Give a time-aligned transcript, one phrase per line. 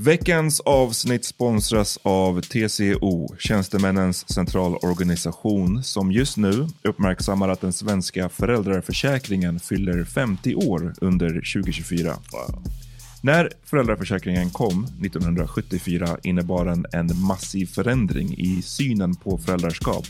[0.00, 9.60] Veckans avsnitt sponsras av TCO, Tjänstemännens centralorganisation, som just nu uppmärksammar att den svenska föräldraförsäkringen
[9.60, 12.16] fyller 50 år under 2024.
[13.22, 20.06] När föräldraförsäkringen kom 1974 innebar den en massiv förändring i synen på föräldraskap.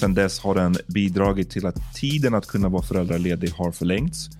[0.00, 4.39] Sedan dess har den bidragit till att tiden att kunna vara föräldraledig har förlängts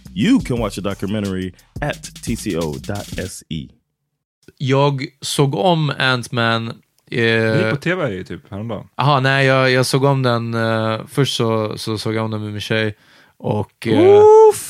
[0.15, 3.67] You can watch the documentary at tco.se.
[4.57, 6.65] Jag såg om Ant-Man.
[7.09, 7.15] Det
[7.55, 8.87] gick Eh, på tv typ häromdagen.
[8.95, 10.53] aha, nej, jag, jag såg om den.
[10.53, 12.97] eh, först så, så såg jag om den med min tjej.
[13.37, 14.21] Och, eh,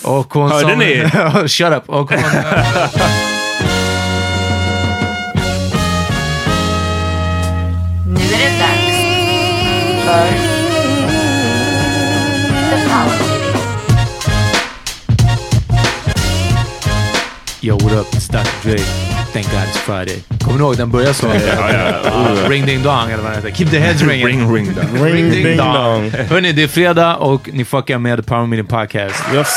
[0.06, 1.48] och hon Hörde som, ni?
[1.48, 1.90] Shut up!
[1.90, 2.20] Och hon,
[17.62, 18.08] Yo, what up?
[18.14, 18.50] It's Dr.
[18.64, 18.78] Dre.
[19.34, 20.24] Thank God it's Friday.
[20.44, 21.28] Kommer ni ihåg den börjar så?
[21.30, 23.52] Ah, Ring ding dong eller vad heter.
[23.52, 24.26] Keep the heads ringing.
[24.28, 25.06] Ring ring då.
[25.06, 26.10] Ring ding dong.
[26.30, 29.24] Hörni, det är fredag och ni fuckar med The Power Meeting Podcast.
[29.34, 29.48] Yes.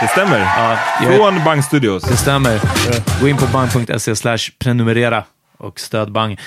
[0.00, 0.38] Det stämmer.
[0.40, 2.02] Ja, jag- Från Bang Studios.
[2.02, 2.60] Det stämmer.
[3.20, 5.24] Gå in på bang.se slash prenumerera
[5.58, 6.38] och stöd Bang.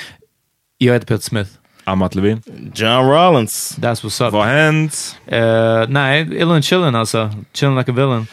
[0.78, 1.50] Jag heter Peter Smith.
[1.84, 2.42] Amat Levin.
[2.76, 3.78] John Rollins.
[3.82, 4.34] That's what's up.
[4.34, 5.16] Vad har hänt?
[5.28, 7.30] Eh, nej, Illin chillin alltså.
[7.54, 8.28] Chillin like a villain.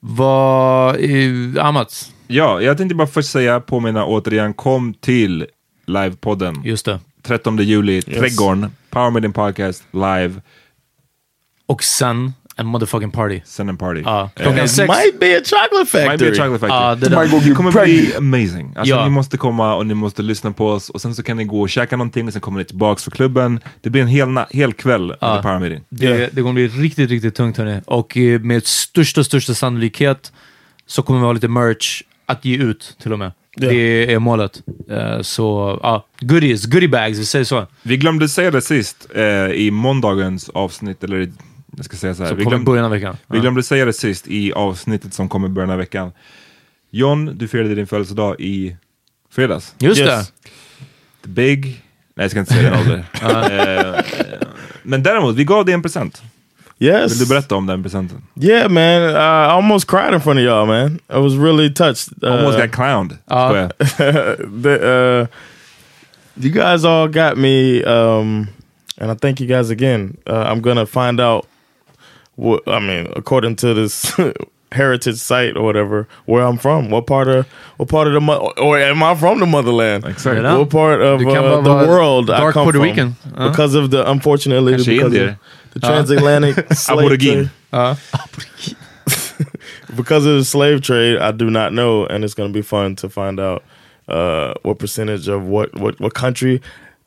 [0.00, 0.96] Vad...
[1.00, 2.12] Uh, Amat.
[2.26, 5.46] Ja, jag tänkte bara först säga, påminna återigen, kom till
[5.86, 6.62] livepodden.
[6.64, 7.00] Just det.
[7.22, 10.34] 13 juli, Trädgården, Power Meeting Podcast, live,
[11.66, 13.40] Och sen en motherfucking party.
[13.44, 14.02] send and party.
[14.04, 14.88] Ja, Eh, klockan It sex.
[14.88, 16.08] might be a chocolate factory.
[16.08, 16.80] Might be a chocolate factory.
[16.82, 17.48] Ja, det där.
[17.48, 18.72] det kommer bli amazing.
[18.76, 19.04] Alltså, Ja.
[19.04, 21.60] Ni måste komma och ni måste lyssna på oss och sen så kan ni gå
[21.60, 23.60] och käka någonting och sen kommer ni tillbaks för klubben.
[23.80, 25.34] Det blir en hel, na- hel kväll Ja.
[25.34, 25.84] med Power Meeting.
[25.88, 27.80] Det, det kommer bli riktigt, riktigt tungt hörni.
[27.86, 30.32] Och eh, med största, största sannolikhet
[30.86, 33.32] så kommer vi ha lite merch att ge ut till och med.
[33.56, 34.62] Det är målet.
[34.90, 37.66] Eh, så, ja, goodies, goodie bags, vi säger så.
[37.82, 39.22] Vi glömde säga det sist eh,
[39.52, 41.32] i måndagens avsnitt, eller i-
[41.76, 42.30] jag ska säga så här.
[42.30, 43.16] Så vi, kommer glömde, början av veckan.
[43.26, 46.12] vi glömde säga det sist i avsnittet som kommer i början av veckan.
[46.90, 48.76] John, du firade din födelsedag i
[49.30, 49.74] fredags.
[49.78, 50.32] Just Yes.
[51.22, 51.64] The big...
[52.14, 53.04] Nej, jag ska inte säga din ålder.
[53.22, 54.00] Eh,
[54.82, 56.22] men däremot, vi gav dig en present.
[56.78, 57.12] Yes.
[57.12, 58.22] Vill du berätta om den presenten?
[58.40, 59.02] Yeah, man.
[59.02, 60.98] Uh, I almost cried in front of y'all, man.
[61.08, 62.22] I was really touched.
[62.22, 63.18] Uh, Almost got clowned.
[63.26, 63.72] Skojar.
[64.62, 65.26] the, uh,
[66.40, 68.48] You guys all got me, um,
[68.96, 70.18] and I thank you guys again.
[70.24, 71.46] Uh, I'm gonna find out
[72.38, 74.12] what I mean, according to this
[74.72, 76.90] heritage site or whatever, where I'm from.
[76.90, 77.46] What part of
[77.78, 80.04] what part of the mo- or am I from the motherland?
[80.04, 80.42] Exakt.
[80.42, 80.58] Ja.
[80.58, 82.82] What part of uh, the vara world I come Puerto from?
[82.82, 83.16] Rican.
[83.36, 83.48] Ja.
[83.48, 85.28] Because of the unfortunately Kanske because indier.
[85.30, 87.50] of the transatlantic slave Aborigin.
[87.70, 87.96] trade.
[89.96, 92.94] Because of the slave trade, I do not know, and it's going to be fun
[92.96, 93.62] to find out
[94.08, 96.60] uh, what percentage of what, what what country,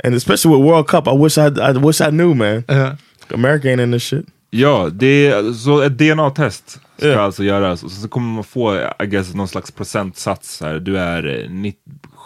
[0.04, 1.08] and especially with World Cup.
[1.08, 2.66] I wish I I wish I knew, man.
[2.70, 2.96] Ja.
[3.32, 4.26] America ain't in this shit.
[4.54, 7.20] Ja, det är, så ett DNA-test ska Ja.
[7.22, 10.62] alltså göras och så kommer man få, I guess, någon slags procentsats.
[10.62, 10.80] Här.
[10.80, 11.80] Du är eh, 90,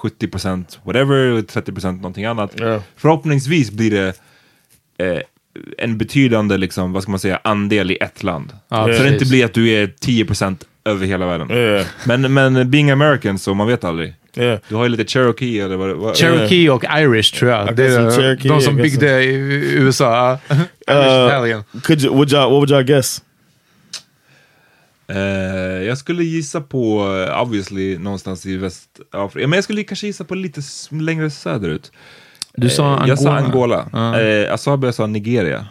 [0.03, 2.51] 70% whatever, 30% någonting annat.
[2.59, 2.81] Ja.
[2.95, 4.07] Förhoppningsvis blir det
[4.97, 5.21] eh,
[5.77, 8.53] en betydande, liksom, vad ska man säga, andel i ett land.
[8.67, 9.13] Ja, så det precis.
[9.13, 11.49] inte blir att du är 10% över hela världen.
[11.49, 11.83] Ja.
[12.05, 14.13] Men, men being American så man vet aldrig.
[14.37, 14.59] Yeah.
[14.69, 17.75] Du har ju lite Cherokee eller vad, vad Cherokee och Irish tror jag.
[17.75, 19.35] Det är Cherokee, de som byggde i
[19.77, 20.37] USA.
[20.49, 23.21] Irish Uh, could you would y'all what would y'all guess?
[25.07, 29.47] Eh, jag skulle gissa på, eh, obviously, någonstans i Västafrika.
[29.47, 30.61] Men jag skulle kanske gissa på lite
[30.91, 31.91] längre söderut.
[32.55, 33.07] Du sa Eh, Angola.
[33.07, 33.87] Jag sa Angola.
[34.21, 35.67] Eh, Asabi jag sa Nigeria.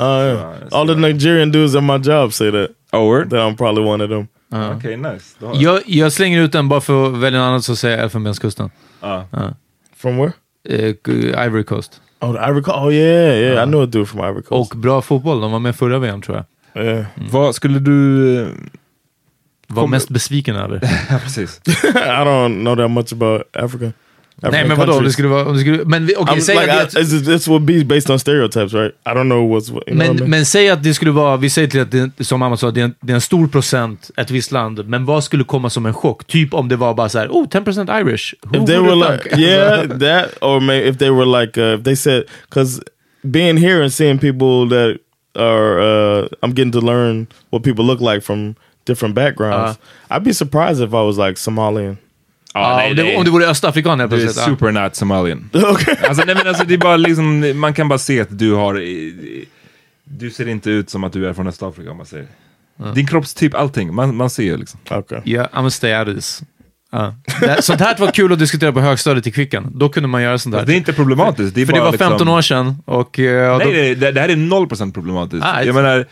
[0.00, 0.54] Uh, yeah.
[0.70, 3.24] All the Nigerian dudes at my job say that Over?
[3.24, 4.28] that I'm probably one of them.
[4.50, 5.36] Okej, nice.
[5.38, 7.96] Då har- Jag, jag slänger ut den bara för att välja en annan så säger
[7.96, 8.70] jag Elfenbenskusten.
[9.00, 9.26] Ja.
[9.96, 10.32] From where?
[10.68, 10.94] Eh,
[11.46, 12.00] Ivory Coast.
[12.20, 12.78] Oh, the Ivory Coast.
[12.78, 13.62] Oh yeah, yeah.
[13.62, 14.72] I know a dude from Ivory Coast.
[14.72, 15.40] Och bra fotboll.
[15.40, 16.44] De var med förra VM tror
[16.74, 16.84] jag.
[16.86, 17.06] yeah.
[17.30, 18.48] Vad skulle du...
[19.68, 20.80] Var mest besviken över.
[21.10, 21.60] Ja, precis.
[21.66, 21.70] I
[22.24, 23.92] don't know that much about Africa.
[24.42, 24.92] Nej men vadå?
[24.92, 25.44] Om det skulle vara...
[25.44, 28.10] Om det skulle, men okej, I'm säg like, att I, it's, this would be based
[28.10, 28.92] on stereotypes, right?
[29.06, 30.30] I don't know what's what, you know what I men, mean?
[30.30, 32.80] men säg att det skulle vara, vi säger till att det, som mamma sa, det
[32.80, 35.86] är, en, det är en stor procent ett visst land, men vad skulle komma som
[35.86, 36.26] en chock?
[36.26, 38.34] Typ om det var bara så här, oh 10% Irish.
[38.42, 39.42] Who if they were like, thunk?
[39.42, 42.82] yeah, that, or maybe if they were like, uh, if they said, because
[43.30, 44.98] being here and seeing people that
[45.34, 49.78] are, uh, I'm getting to learn what people look like from different backgrounds.
[50.10, 51.98] I'd be surprised if I was like Somalian.
[52.60, 53.16] Ja, nej, om, det, nej.
[53.16, 54.46] om det vore östafrikan helt Du är plötsligt.
[54.48, 54.52] ja.
[54.56, 55.50] super not Somalian.
[55.54, 55.96] okay.
[56.08, 58.82] Alltså, nej, men alltså, det är bara liksom, man kan bara se att du har...
[60.04, 62.26] Du ser inte ut som att du är från Östafrika om man säger.
[62.94, 63.94] Din kroppstyp, allting.
[63.94, 64.80] Man, man ser ju liksom.
[64.90, 65.20] Okay.
[65.24, 66.42] Ja, I'm gonna stay out of this.
[67.40, 69.70] Det- Sånt här var kul att diskutera på högstadiet i Kvicken.
[69.74, 70.58] Då kunde man göra sånt där.
[70.58, 71.54] Alltså, det är inte problematiskt.
[71.54, 73.18] Det är För bara det var liksom, 15 år sedan och...
[73.18, 75.42] eh, Nej, då, nej, det, det här är 0% problematiskt.
[75.46, 76.06] Ah, jag menar,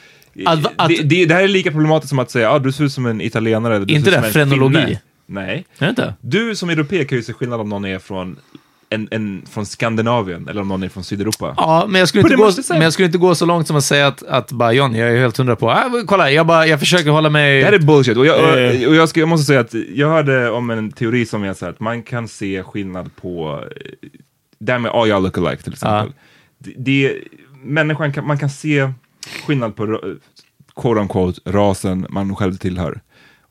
[0.46, 2.84] Att- att- det, det, det här är lika problematiskt som att säga ah, du ser
[2.84, 3.76] ut som en italienare.
[3.76, 4.84] Eller du Inte det, som en frenologi.
[4.86, 5.66] finne." Nej.
[5.78, 6.14] Är det inte?
[6.20, 8.36] Du som europé kan ju se skillnad om någon är från,
[8.90, 11.54] en, en, från Skandinavien eller om någon är från Sydeuropa.
[11.56, 13.84] Ja, men jag, skulle inte gå, men jag skulle inte gå så långt som att
[13.84, 15.70] säga att, att bara John, jag är helt hundra på...
[15.70, 17.58] Ah, kolla, jag, bara, jag försöker hålla mig...
[17.58, 18.16] Det här är bullshit.
[18.16, 18.88] Och jag, och, Eh.
[18.88, 21.64] och jag, ska, jag måste säga att jag hörde om en teori som är så
[21.64, 24.08] här att man kan se skillnad på, eh,
[24.58, 26.12] det här med all y'all look alike till exempel.
[26.58, 27.14] Det, det,
[27.64, 28.92] människan kan, man kan se
[29.46, 30.18] skillnad på ra-
[30.76, 33.00] quote unquote rasen man själv tillhör.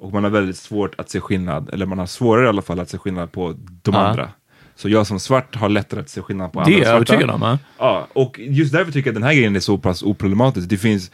[0.03, 2.79] Och man har väldigt svårt att se skillnad, eller man har svårare i alla fall
[2.79, 4.00] att se skillnad på de Ja.
[4.00, 4.29] andra.
[4.75, 6.95] Så jag som svart har lättare att se skillnad på det andra är jag svarta.
[7.13, 7.41] övertygad om.
[7.41, 7.57] Ja.
[7.77, 10.69] Ja, och just därför tycker jag att den här grejen är så pass oproblematisk.
[10.69, 11.11] Det finns,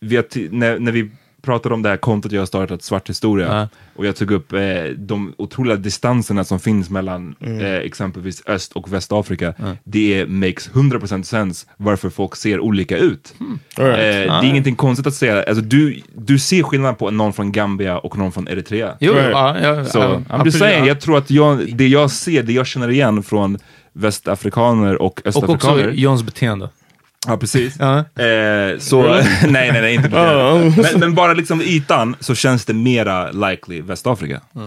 [0.00, 1.10] vi har när, när vi
[1.42, 3.68] pratade om det här kontot jag har startat, Svart historia, Ja.
[3.96, 4.60] och jag tog upp eh,
[4.96, 7.60] de otroliga distanserna som finns mellan Mm.
[7.60, 9.54] eh, exempelvis Öst och Västafrika.
[9.84, 13.34] Det är, makes 100% sense varför folk ser olika ut.
[13.38, 13.58] Hmm.
[13.78, 13.98] Eh, Alright.
[14.00, 15.42] det är ingenting konstigt att säga.
[15.42, 18.96] Alltså, du, du ser skillnad på någon från Gambia och någon från Eritrea.
[19.00, 19.30] Jo, Right.
[19.30, 20.86] ja, ja, Så, I'm just absolut, saying, ja.
[20.88, 23.58] jag tror att jag, det jag ser, det jag känner igen från
[23.92, 25.86] västafrikaner och Och östafrikaner.
[25.88, 26.68] också Johns beteende.
[27.26, 27.74] Ja, precis.
[27.78, 27.98] Ja.
[27.98, 29.02] Eh, så,
[29.48, 30.82] nej, nej, nej, inte på det.
[30.82, 34.34] men, men bara liksom ytan så känns det mera likely Västafrika.
[34.34, 34.60] Eh,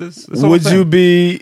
[0.00, 1.38] that's all I'm Would you be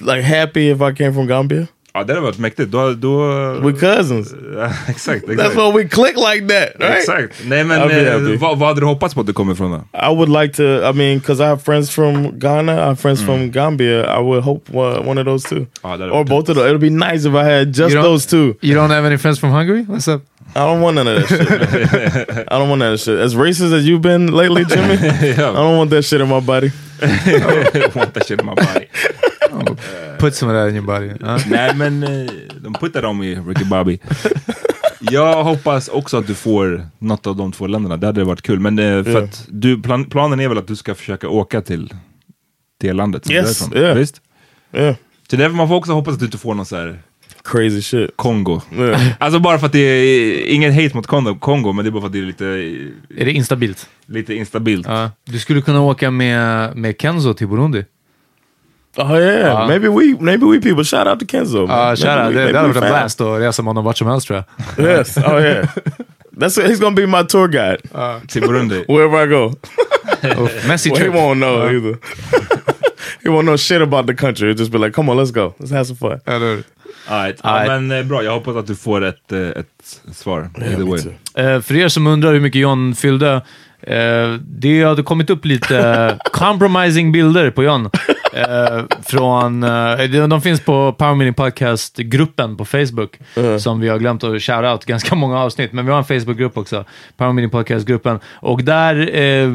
[0.00, 1.66] like happy if I came from Gambia?
[1.94, 2.70] Ja, det hade varit mäktigt.
[2.70, 3.18] Då, då,
[3.62, 4.34] We're cousins.
[4.56, 6.98] Ja, exakt, That's why we click like that, right?
[6.98, 7.34] Exakt.
[7.46, 8.36] Nej, men I'll be eh, happy.
[8.36, 9.98] vad, vad hade du hoppats på att du kommer ifrån då?
[9.98, 10.62] I would like to.
[10.62, 14.18] I mean, because I have friends from Ghana, I have friends from Gambia.
[14.18, 16.66] I would hope uh, one of those two, Ja, or both of those.
[16.66, 18.54] It'll be nice if I had just don't- those two.
[18.60, 19.82] You don't have any friends from Hungary?
[19.82, 20.20] What's up?
[20.54, 22.46] I don't want none of that shit.
[22.52, 23.20] I don't want none of that shit.
[23.20, 24.94] As racist as you've been lately, Jimmy,
[25.32, 26.70] I don't want that shit in my body.
[27.02, 28.88] I don't Want that shit in my body.
[30.20, 31.12] Put some of that in your body.
[31.20, 31.38] Ja.
[31.50, 33.98] Nej, men eh, de puttar dem i Ricky Bobby.
[35.00, 37.96] Jag hoppas också att du får något av de två länderna.
[37.96, 38.60] Det hade varit kul.
[38.60, 39.22] Men eh, för Ja.
[39.24, 41.94] att du, plan, planen är väl att du ska försöka åka till
[42.80, 43.82] det landet som Yes, du är ifrån?
[43.82, 43.96] yeah.
[43.98, 44.20] Visst?
[44.72, 44.94] Yeah,
[45.30, 47.02] Så därför man får också hoppas att du inte får någon så här
[47.44, 48.10] crazy shit.
[48.16, 48.60] Kongo.
[48.78, 49.02] Yeah.
[49.18, 52.00] Alltså bara för att det är, inget hate mot Kongo, Kongo men det är bara
[52.00, 52.44] för att det är lite,
[53.16, 53.88] Är det instabilt?
[54.06, 54.86] lite instabilt.
[54.86, 55.10] Ja.
[55.24, 57.84] Du skulle kunna åka med, med Kenzo till Burundi.
[58.96, 61.66] Oh yeah, Uh, maybe we maybe we people shout out to Kenzo.
[61.66, 61.78] man.
[61.78, 62.28] Ja, Maybe kära.
[62.30, 64.44] we- Det, hade varit en blast att resa med honom vart som helst tror
[64.76, 64.86] jag.
[64.86, 65.16] Yes.
[65.16, 65.68] Oh yeah.
[66.36, 67.78] That's he's gonna be my tour guide
[68.28, 68.84] Till Burundi.
[68.88, 69.54] wherever I go.
[70.44, 71.96] Uff, Messi Well, he won't know either.
[73.22, 74.48] he won't know shit about the country.
[74.48, 75.54] He'll just be like, "Come on, let's go.
[75.58, 76.62] Let's have some fun." Eller?
[77.08, 77.40] All right.
[77.40, 77.82] All Ja, right.
[77.82, 80.50] men eh, bra, jag hoppas att du får ett, eh, ett svar.
[80.54, 81.42] Too.
[81.44, 83.32] Eh, för er som undrar hur mycket John fyllde,
[83.82, 87.90] eh, det hade kommit upp lite compromising bilder på John.
[88.34, 93.18] Eh, från, eh, de- finns på Power Meeting Podcast-gruppen på Facebook,
[93.58, 96.56] som vi har glömt att shout out ganska många avsnitt, men vi har en Facebook-grupp
[96.58, 96.84] också,
[97.16, 98.18] Power Meeting Podcast-gruppen.
[98.34, 99.50] Och där, eh,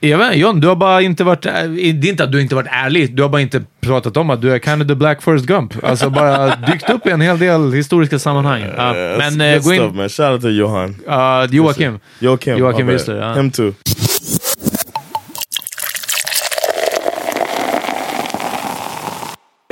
[0.00, 2.40] jag vet inte, John, du har bara inte varit, eh, det är inte att du
[2.42, 4.94] inte varit ärlig, du har bara inte pratat om att du är kind of the
[4.94, 5.84] Black Forrest Gump.
[5.84, 8.60] Alltså bara dykt upp i en hel del historiska sammanhang.
[8.60, 10.08] Yeah, men good gå stuff, in, man.
[10.08, 10.88] Shout out to Johan.
[11.08, 11.98] Uh, Joakim.
[12.18, 12.58] Joakim.
[12.58, 12.86] Joakim.
[12.86, 13.32] Wissler, ja.
[13.34, 13.72] Him too.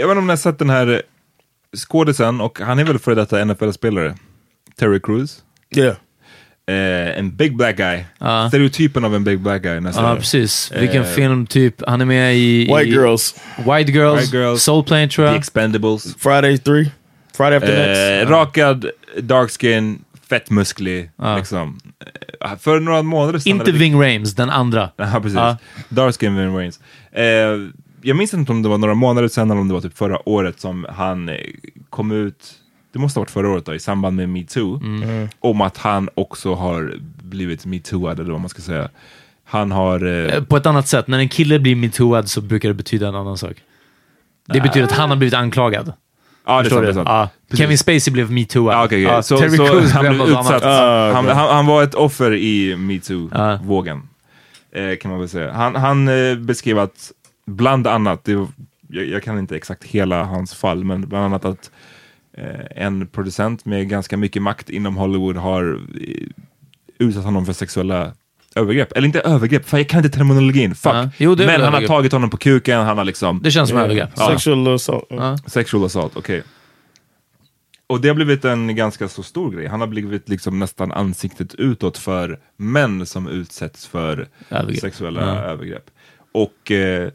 [0.00, 1.02] Jag vet inte om ni har sett den här
[1.76, 4.14] skådisen, och han är väl före detta NFL-spelare,
[4.78, 5.42] Terry Crews.
[5.76, 5.96] Yeah.
[6.66, 8.04] Eh, en big black guy.
[8.18, 8.48] Ja.
[8.48, 10.04] Stereotypen av en big black guy nästan.
[10.04, 10.72] Ja, precis.
[10.76, 11.82] Vilken film, typ.
[11.86, 12.58] Han är med i...
[12.66, 13.34] White i girls.
[13.58, 14.62] White Girls, White Girls.
[14.62, 15.38] Soul Plane tror The jag.
[15.38, 16.14] Expendables.
[16.18, 16.90] Friday three.
[17.36, 17.72] Friday after
[18.12, 18.30] Eh, next.
[18.30, 18.86] rakad,
[19.20, 21.10] dark skin, fett musklig.
[21.16, 21.36] Ja.
[21.36, 21.80] Liksom.
[22.44, 23.52] Eh, För några månader sedan...
[23.52, 24.90] Inte Ving Rhames, den andra.
[24.96, 25.34] Ja, precis.
[25.34, 25.56] Ja.
[25.88, 26.80] Dark Skin Vin Rains.
[28.02, 30.28] Jag minns inte om det var några månader sedan eller om det var typ förra
[30.28, 31.36] året som han eh,
[31.90, 32.52] kom ut,
[32.92, 35.28] det måste ha varit förra året då, i samband med metoo, Mm.
[35.40, 38.88] om att han också har blivit metooad eller vad man ska säga.
[39.44, 40.06] Han har...
[40.06, 41.08] Eh, Eh, På ett annat sätt.
[41.08, 43.52] När en kille blir metooad så brukar det betyda en annan sak.
[44.46, 45.92] Det betyder att han har blivit anklagad.
[46.46, 47.30] ja, det är sant, det är sant.
[47.48, 47.58] Precis.
[47.62, 48.74] Kevin Spacey blev metooad.
[48.74, 49.02] Ah, okej.
[49.02, 50.46] Ja, så, Terry så Crews han blev utsatt.
[50.50, 50.62] annat.
[50.64, 54.02] Ah, han, han, han var ett offer i metoo-vågen.
[54.72, 55.52] Eh, kan man väl säga.
[55.52, 57.12] Han, han eh, beskrev att,
[57.50, 58.32] bland annat, det,
[58.88, 61.70] jag, jag kan inte exakt hela hans fall, men bland annat att
[62.36, 66.26] eh, en producent med ganska mycket makt inom Hollywood har eh,
[66.98, 68.12] utsatt honom för sexuella
[68.54, 68.92] övergrepp.
[68.92, 70.74] Eller inte övergrepp, för jag kan inte terminologin.
[70.74, 70.92] Fuck.
[70.92, 71.10] Ja.
[71.16, 71.88] Jo, men han har övergrepp.
[71.88, 73.40] tagit honom på kuken, han har liksom...
[73.42, 74.10] Det känns som övergrepp.
[74.16, 74.28] Ja.
[74.28, 75.06] Sexual assault.
[75.08, 75.38] Ja.
[75.46, 76.42] Sexual assault, okej.
[77.86, 79.66] Och det har blivit en ganska så stor grej.
[79.66, 84.80] Han har blivit liksom nästan ansiktet utåt för män som utsätts för Övergrepp.
[84.80, 85.90] sexuella övergrepp.
[86.32, 87.10] Och eh,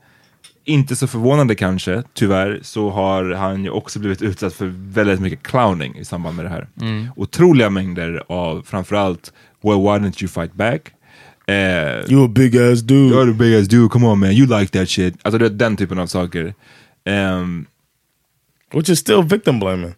[0.65, 5.43] inte så förvånande kanske, tyvärr, så har han ju också blivit utsatt för väldigt mycket
[5.43, 6.67] clowning i samband med det här.
[6.81, 7.07] Mm.
[7.15, 10.81] Otroliga mängder av framförallt Well why didn't you fight back?
[11.47, 13.15] Eh, You a big ass dude.
[13.15, 15.15] You're the big ass dude, come on man, you like that shit.
[15.21, 16.53] Alltså det, den typen av saker.
[17.05, 17.65] Ehm,
[18.73, 19.93] Which is still victim blaming.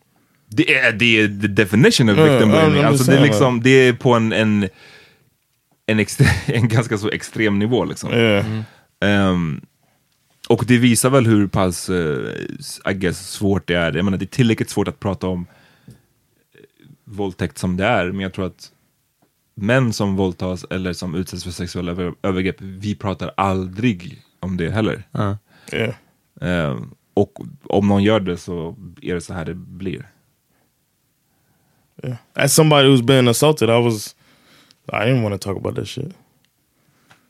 [0.49, 2.81] det är, det är the definition of victim blaming.
[2.81, 4.69] I'm Alltså det, är liksom, det är på en, en,
[5.85, 7.85] en, extre, en ganska så extrem nivå.
[7.85, 8.13] Liksom.
[8.13, 8.45] Yeah.
[9.01, 9.61] Ehm,
[10.47, 13.93] och det visar väl hur pass eh, I guess, svårt det är.
[13.93, 15.45] Jag menar, det är tillräckligt svårt att prata om
[15.87, 16.63] eh,
[17.03, 18.71] våldtäkt som det är, men jag tror att
[19.55, 24.69] män som våldtas eller som utsätts för sexuella över, övergrepp, vi pratar aldrig om det
[24.69, 25.03] heller.
[25.11, 25.37] Ja.
[25.73, 25.95] Yeah.
[26.41, 30.09] Ehm, och om någon gör det så är det så här det blir.
[32.03, 32.17] Yeah.
[32.33, 34.15] As somebody who's been assaulted, I was
[34.87, 36.13] I didn't want to talk about that shit.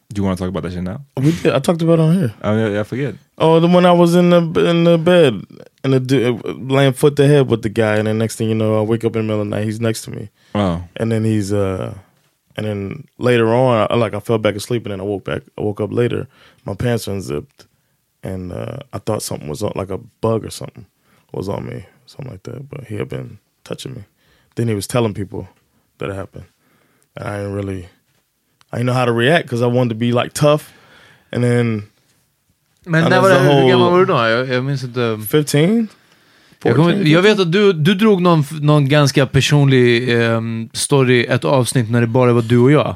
[0.09, 1.03] Do you want to talk about that shit now?
[1.17, 1.53] We did.
[1.53, 2.33] I talked about it on here.
[2.41, 3.15] I, I forget.
[3.37, 5.41] Oh, the one I was in the in the bed
[5.83, 8.55] and the du- laying foot to head with the guy, and then next thing you
[8.55, 9.65] know, I wake up in the middle of the night.
[9.65, 10.81] He's next to me, Oh.
[10.95, 11.93] and then he's uh,
[12.55, 15.43] and then later on, I, like I fell back asleep, and then I woke back.
[15.57, 16.27] I woke up later.
[16.63, 17.67] My pants were unzipped,
[18.23, 20.85] and uh, I thought something was on, like a bug or something
[21.33, 22.69] was on me, something like that.
[22.69, 24.05] But he had been touching me.
[24.55, 25.49] Then he was telling people
[25.97, 26.45] that it happened,
[27.17, 27.89] and I didn't really,
[28.73, 30.63] I know how to react because I wanted to be like tough,
[31.31, 31.83] and then
[32.85, 34.13] Men när var det, hur gammal var du då?
[34.13, 35.19] Jag, jag minns inte.
[35.29, 35.87] 15.
[36.63, 41.45] Jag, kommer, jag vet att du, du drog någon, någon ganska personlig ehm, story, ett
[41.45, 42.95] avsnitt när det bara var du och jag.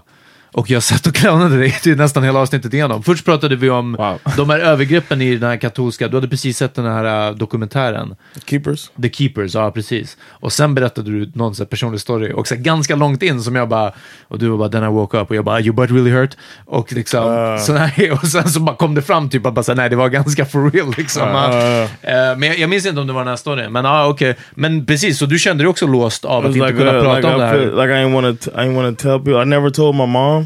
[0.54, 3.04] Och jag satt och clownade dig till nästan hela avsnittet igenom.
[3.04, 4.20] Först pratade vi om Wow.
[4.38, 8.16] de här övergreppen i den här katolska, du hade precis sett den här äh, dokumentären.
[8.46, 8.90] Keepers.
[9.02, 10.18] The Keepers, ja precis.
[10.30, 13.42] Och sen berättade du någon så här personlig story, och så här, ganska långt in
[13.44, 13.92] som jag bara,
[14.28, 16.38] och du var bara then I woke up, och jag bara you butt really hurt.
[16.66, 19.72] Och liksom, så nej, och sen så bara kom det fram typ att bara, så
[19.72, 21.28] här, nej det var ganska for real liksom.
[21.28, 21.90] Uh,
[22.38, 24.36] men jag, jag minns inte om det var den här storyn, men ja okej.
[24.52, 27.04] Men precis, så du kände dig också låst av att was inte like, kunna uh,
[27.04, 27.58] prata like, om det I här.
[27.58, 28.50] feel, like I didn't want to.
[28.52, 29.42] I didn't want to tell people.
[29.42, 30.41] I never told my mom.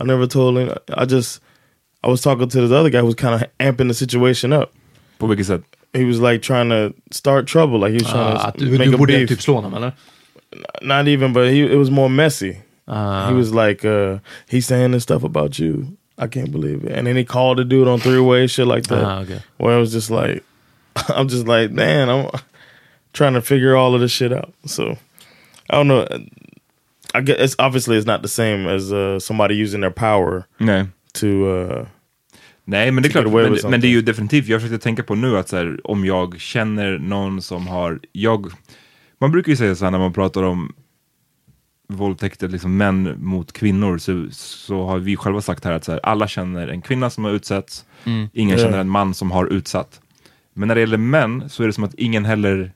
[0.00, 0.58] I never told.
[0.58, 0.72] him.
[0.94, 1.40] I just.
[2.04, 4.72] I was talking to this other guy who was kind of amping the situation up.
[5.18, 5.62] På vilket sätt?
[5.92, 7.78] He was like trying to start trouble.
[7.80, 9.28] Like he was trying Ah, to du, make du a borde beef.
[9.28, 9.92] typ slå honom eller?
[10.82, 12.58] Not even, but he it was more messy.
[12.86, 13.28] Ah.
[13.28, 15.96] He was like, uh, he's saying this stuff about you.
[16.18, 16.92] I can't believe it.
[16.92, 19.04] And then he called the dude on three way, shit like that.
[19.04, 19.40] Ah, okay.
[19.58, 20.44] Where it was just like,
[21.08, 22.30] I'm just like, man, I'm
[23.12, 24.52] trying to figure all of this shit out.
[24.66, 24.96] So
[25.70, 26.06] I don't know.
[27.18, 30.86] I guess it's obviously it's not the same as uh, somebody using their power Nej.
[31.20, 31.26] to.
[31.26, 31.86] Uh,
[32.68, 33.26] Nej, men det är klart.
[33.26, 36.04] Men, men det är ju definitivt, jag försökte tänka på nu att så här, om
[36.04, 38.46] jag känner någon som har, jag,
[39.20, 40.72] man brukar ju säga så här när man pratar om
[41.88, 46.00] våldtäkter, liksom män mot kvinnor, så, så har vi själva sagt här att så här,
[46.02, 47.84] alla känner en kvinna som har utsatts,
[48.32, 48.64] ingen Ja.
[48.64, 50.00] känner en man som har utsatt.
[50.54, 52.72] Men när det gäller män så är det som att ingen heller,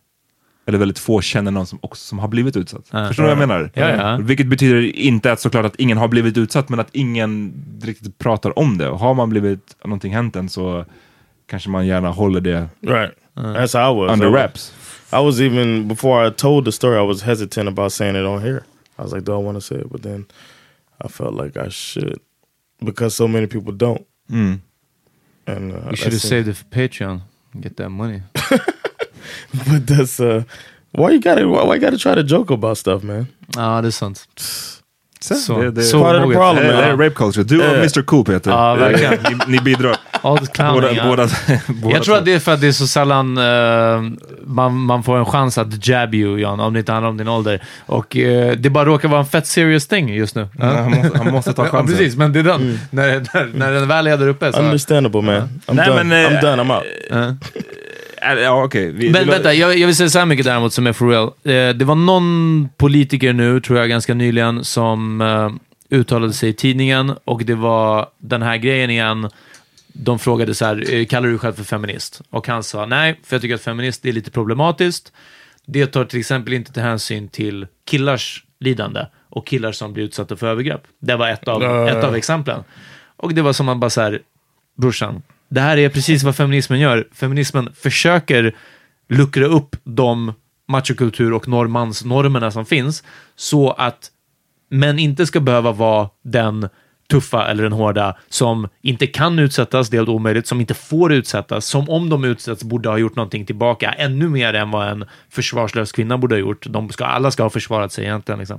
[0.71, 2.85] eller väldigt få känner någon som också som har blivit utsatt.
[2.91, 3.07] Ja.
[3.09, 3.71] Förstår du vad jag menar?
[3.75, 4.17] Ja, ja.
[4.17, 8.59] Vilket betyder inte att såklart att ingen har blivit utsatt, men att ingen riktigt pratar
[8.59, 8.89] om det.
[8.89, 10.85] Och har man blivit, någonting hänt en så
[11.47, 13.13] kanske man gärna håller det right.
[13.37, 14.13] That's how I was.
[14.13, 14.75] under wraps.
[15.13, 16.99] I was even before I told the story.
[17.05, 18.63] I was hesitant about saying it on here.
[18.99, 20.27] I was like, "Do I want to say it?" But then
[21.05, 22.21] I felt like I should
[22.85, 24.07] because so many people don't.
[24.31, 24.61] Mm.
[25.47, 27.21] And uh, You should have saved it for Patreon.
[27.61, 28.23] Get that money.
[29.51, 30.43] But that's uh,
[30.93, 33.27] why you gotta why, why you gotta try to joke about stuff, man.
[33.57, 34.25] Ja, det är sant.
[35.23, 37.45] Så, Så- det, det, så part of the problem, det, är rape culture.
[37.45, 37.75] Du och Eh.
[37.79, 38.51] Mr Cool Peter.
[38.51, 39.13] Ja, verkligen.
[39.47, 39.97] Ni, ni bidrar.
[40.23, 41.05] All the clowning, båda, ja.
[41.09, 41.29] båda,
[41.83, 44.03] båda Jag tror att det är för att det är så sällan eh,
[44.45, 47.29] man, man får en chans att jab you, Jan, om det inte handlar om din
[47.29, 47.63] ålder.
[47.87, 50.49] Och eh, det bara råkar vara en fett serious thing just nu.
[50.59, 51.97] Ja, han, måste, han måste ta Ja, chansen.
[51.97, 52.79] precis, men det är den.
[52.91, 54.61] När, när, när den väl är där uppe så...
[54.61, 55.35] Understandable, man.
[55.35, 56.05] I'm Nej, done.
[56.05, 56.63] men, eh, I'm done.
[56.63, 57.37] I'm out.
[58.23, 58.65] Ja.
[58.65, 58.93] Okej.
[58.93, 60.93] Vi- det Men var- vänta, jag, jag vill säga så här mycket däremot som är
[60.93, 61.27] for real.
[61.45, 65.51] Eh, det var någon politiker nu, tror jag, ganska nyligen, som eh,
[65.99, 69.31] uttalade sig i tidningen och det var den här grejen igen.
[69.93, 72.21] De frågade så här, eh, kallar du dig själv för feminist?
[72.31, 75.13] Och han sa nej, för jag tycker att feminist är lite problematiskt.
[75.67, 80.37] Det tar till exempel inte till hänsyn till killars lidande och killar som blir utsatta
[80.37, 80.83] för övergrepp.
[81.01, 82.61] Det var ett av, ett av exemplen.
[83.17, 84.21] Och det var som man bara så här,
[84.79, 87.09] brorsan, det här är precis vad feminismen gör.
[87.13, 88.57] Feminismen försöker
[89.09, 90.33] luckra upp de
[90.69, 93.05] machokultur och normansnormerna som finns
[93.37, 94.11] så att
[94.71, 96.69] män inte ska behöva vara den
[97.11, 101.13] tuffa eller den hårda som inte kan utsättas, det är helt omöjligt, som inte får
[101.13, 105.05] utsättas, som om de utsätts borde ha gjort någonting tillbaka, ännu mer än vad en
[105.31, 106.67] försvarslös kvinna borde ha gjort.
[106.67, 108.39] De ska, alla ska ha försvarat sig egentligen.
[108.39, 108.59] Liksom.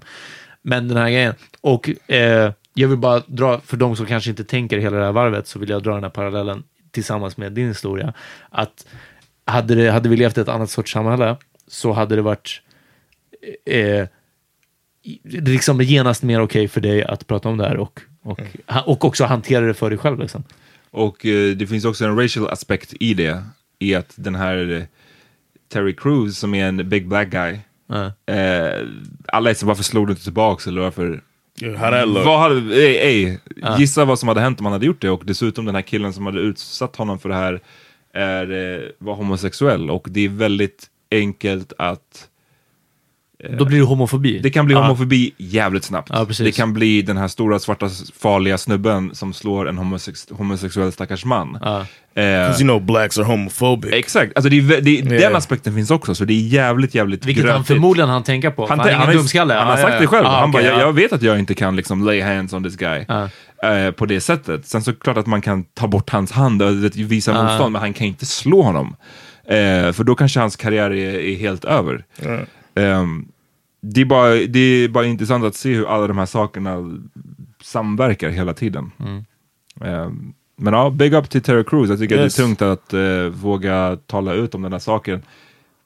[0.62, 4.44] Men den här grejen, och eh, jag vill bara dra, för de som kanske inte
[4.44, 7.68] tänker hela det här varvet, så vill jag dra den här parallellen tillsammans med din
[7.68, 8.14] historia,
[8.50, 8.86] att
[9.46, 12.62] hade, det, hade vi levt i ett annat sorts samhälle så hade det varit
[13.66, 14.08] eh,
[15.04, 18.82] i- liksom genast mer okej för dig att prata om det här och, och, ha-
[18.82, 20.20] och också hantera det för dig själv.
[20.20, 20.44] Liksom.
[20.92, 23.44] Och eh, det finns också en racial aspekt i det.
[23.80, 24.84] I att den här eh,
[25.74, 27.58] Terry Crews som är en big black guy.
[27.88, 28.34] Ja.
[28.34, 28.88] Eh,
[29.28, 30.68] alla är så varför slog du inte tillbaks?
[30.68, 31.24] Eller varför?
[32.06, 32.26] Look?
[32.26, 33.38] Vad hade, ey, ey,
[33.78, 35.10] Gissa vad som hade hänt om han hade gjort det.
[35.10, 37.62] Och dessutom den här killen som hade utsatt honom för det här
[38.14, 39.90] är, eh, var homosexuell.
[39.90, 42.28] Och det är väldigt enkelt att
[43.58, 44.40] Då blir det homofobi.
[44.40, 44.82] det kan bli Ja.
[44.82, 46.12] homofobi jävligt snabbt.
[46.28, 46.46] Precis.
[46.46, 51.26] det kan bli den här stora svarta farliga snubben som slår en homosex homosexuell stackars
[51.26, 51.58] man.
[51.62, 51.80] Ja.
[51.80, 53.94] Eh, Because you know blacks are homophobic.
[53.94, 55.20] Exakt, alltså det är, det, Ja.
[55.30, 57.68] den aspekten finns också, så det är jävligt, jävligt Vilket han grötigt.
[57.68, 58.62] förmodligen han tänka på.
[58.62, 59.54] Han, Han, han är han, ingen dumskalle.
[59.54, 60.26] han har sagt det själv.
[60.28, 60.86] Ah, han bara, okej, jag, ja.
[60.86, 63.06] jag vet att jag inte kan liksom lay hands on this guy.
[63.64, 64.66] Eh, på det sättet.
[64.68, 67.94] Sen så klart att man kan ta bort hans hand och visa motstånd, men han
[67.94, 68.96] kan inte slå honom.
[69.48, 72.04] Eh, för då kanske hans karriär är, är helt över.
[72.76, 73.26] Ehm,
[73.82, 77.00] det, är bara, det är bara intressant att se hur alla de här sakerna
[77.64, 78.92] samverkar hela tiden.
[79.00, 79.26] Mm.
[79.82, 81.90] Ehm, men ja, big up till Terry Crews.
[81.90, 82.34] Jag tycker Yes.
[82.34, 85.22] att det är tungt att eh, våga tala ut om den här saken.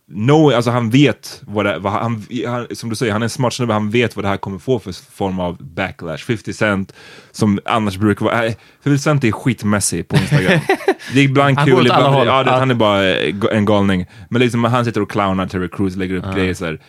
[0.07, 3.29] No, alltså han vet vad det vad han, han, som du säger, han är en
[3.29, 6.17] smart snubbe, han vet vad det här kommer få för form av backlash.
[6.17, 6.93] 50 Cent,
[7.31, 8.53] som annars brukar vara, äh,
[8.83, 10.59] 50 Cent är skitmässig på Instagram.
[11.13, 14.05] det är ibland Han kul, ibland, ja, det, han är bara eh, en galning.
[14.29, 16.79] Men liksom han sitter och clownar Terry Crews, lägger upp grejer så här.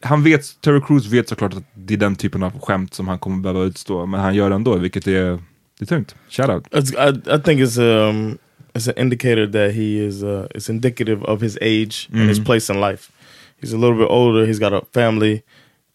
[0.00, 3.18] Han vet, Terry Crews vet såklart att det är den typen av skämt som han
[3.18, 5.38] kommer behöva utstå, men han gör det ändå, vilket är,
[5.78, 6.14] det är tungt.
[6.28, 6.66] Shout out.
[6.70, 8.38] It's, I, I think it's um
[8.74, 12.72] it's an indicator that he is uh it's indicative of his age and his place
[12.72, 13.12] in life.
[13.60, 14.46] He's a little bit older.
[14.46, 15.42] He's got a family.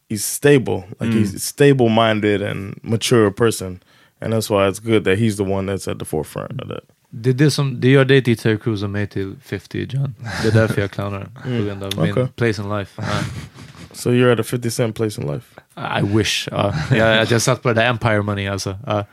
[0.09, 0.83] He's stable.
[0.99, 3.81] Like he's a stable minded and mature person,
[4.21, 6.83] and that's why it's good that he's the one that's at the forefront of that.
[7.15, 10.15] Det, är det, som, det gör dig till Terry Crews och mig till 50 John.
[10.43, 11.29] Det är därför jag clownar.
[11.43, 13.01] På grund av min place in life.
[13.93, 15.62] So you're at a 50 cent place in life.
[15.75, 16.47] I wish.
[16.51, 18.69] Uh, jag, att jag satt på det där Empire money alltså.
[18.69, 19.03] Uh.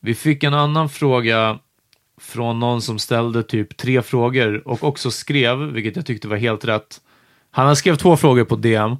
[0.00, 1.58] Vi fick en annan fråga
[2.20, 6.64] från någon som ställde typ tre frågor och också skrev, vilket jag tyckte var helt
[6.64, 7.00] rätt.
[7.50, 8.96] Han har skrev två frågor på DM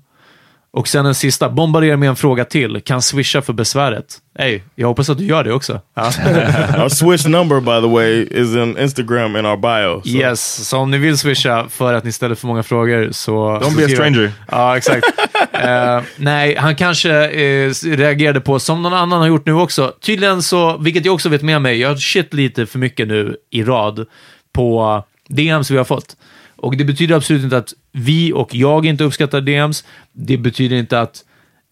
[0.74, 2.80] och sen en sista, bombardera med en fråga till.
[2.80, 4.18] Kan swisha för besväret.
[4.38, 5.80] Ey, jag hoppas att du gör det också.
[5.94, 6.02] Ja.
[6.82, 10.02] our Swish number, by the way, is in Instagram in our bio.
[10.02, 10.08] So.
[10.08, 13.58] Yes, så om ni vill swisha för att ni ställer för många frågor så...
[13.58, 14.32] Don't be a stranger.
[14.50, 15.06] Ja, exakt.
[15.52, 19.92] Eh, nej, han kanske eh, reagerade på, som någon annan har gjort nu också.
[20.00, 23.36] Tydligen så, vilket jag också vet med mig, jag har shit lite för mycket nu
[23.50, 24.06] i rad
[24.52, 26.16] på DMs vi har fått.
[26.64, 29.84] Och det betyder absolut inte att vi och jag inte uppskattar DMs.
[30.12, 31.24] Det betyder inte att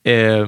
[0.05, 0.47] eh,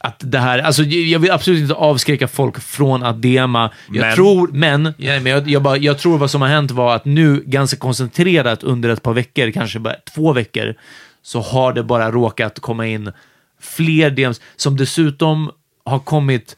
[0.00, 3.70] att det här, alltså jag vill absolut inte avskräcka folk från att DMa.
[3.88, 6.70] Jag Men- tror, men, ja, men jag, jag, bara, jag tror vad som har hänt
[6.70, 10.74] var att nu, ganska koncentrerat under ett par veckor, kanske bara två veckor,
[11.22, 13.12] så har det bara råkat komma in
[13.60, 15.50] fler DMs som dessutom
[15.84, 16.56] har kommit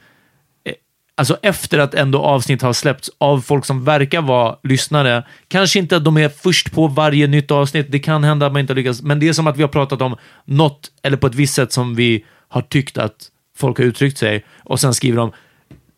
[1.19, 5.25] Alltså efter att ändå avsnitt har släppts av folk som verkar vara lyssnare.
[5.49, 8.61] Kanske inte att de är först på varje nytt avsnitt, det kan hända att man
[8.61, 11.27] inte har lyckats, men det är som att vi har pratat om något, eller på
[11.27, 13.15] ett visst sätt som vi har tyckt att
[13.57, 15.33] folk har uttryckt sig, och sen skriver de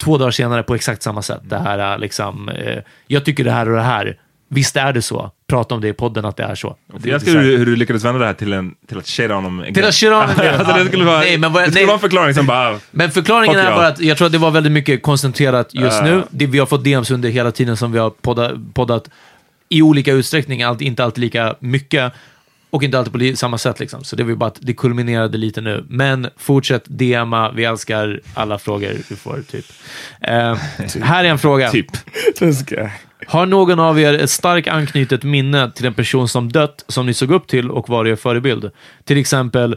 [0.04, 1.40] två dagar senare på exakt samma sätt.
[1.42, 4.16] Det här är liksom, eh, jag tycker det här och det här.
[4.50, 5.30] Visst är det så?
[5.48, 6.76] Prata om det i podden att det är så.
[7.02, 9.64] Jag älskar hur, hur du lyckades vända det här till, en, till att shada honom.
[9.74, 11.87] Till att shada honom alltså, det skulle vara, Nej, men vad- det skulle nej.
[11.87, 12.78] vara en förklaring som bara...
[12.90, 16.04] Men förklaringen är bara att jag tror att det var väldigt mycket koncentrerat just Ja.
[16.04, 16.22] nu.
[16.30, 19.11] Det, vi har fått DMs under hela tiden som vi har podda, poddat
[19.68, 22.12] i olika utsträckning, allt, inte alltid lika mycket
[22.70, 23.81] och inte alltid på samma sätt.
[23.81, 24.04] Liksom.
[24.04, 25.85] Så det var ju bara att det kulminerade lite nu.
[25.88, 29.42] Men fortsätt DMa, vi älskar alla frågor du får.
[29.50, 29.64] Typ.
[30.20, 30.54] Eh,
[31.02, 31.70] här är en fråga.
[31.70, 31.90] Typ.
[33.26, 37.14] Har någon av er ett starkt anknutet minne till en person som dött, som ni
[37.14, 38.70] såg upp till och var er förebild?
[39.04, 39.76] Till exempel,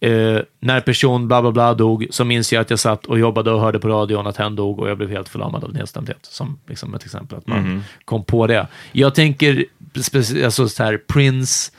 [0.00, 3.50] eh, när person bla bla bla dog, så minns jag att jag satt och jobbade
[3.50, 6.18] och hörde på radion att hen dog och jag blev helt förlamad av nedstämdhet.
[6.22, 8.66] Som liksom ett exempel, att man kom på det.
[8.92, 9.64] Jag tänker,
[10.44, 11.72] alltså så här, Prince,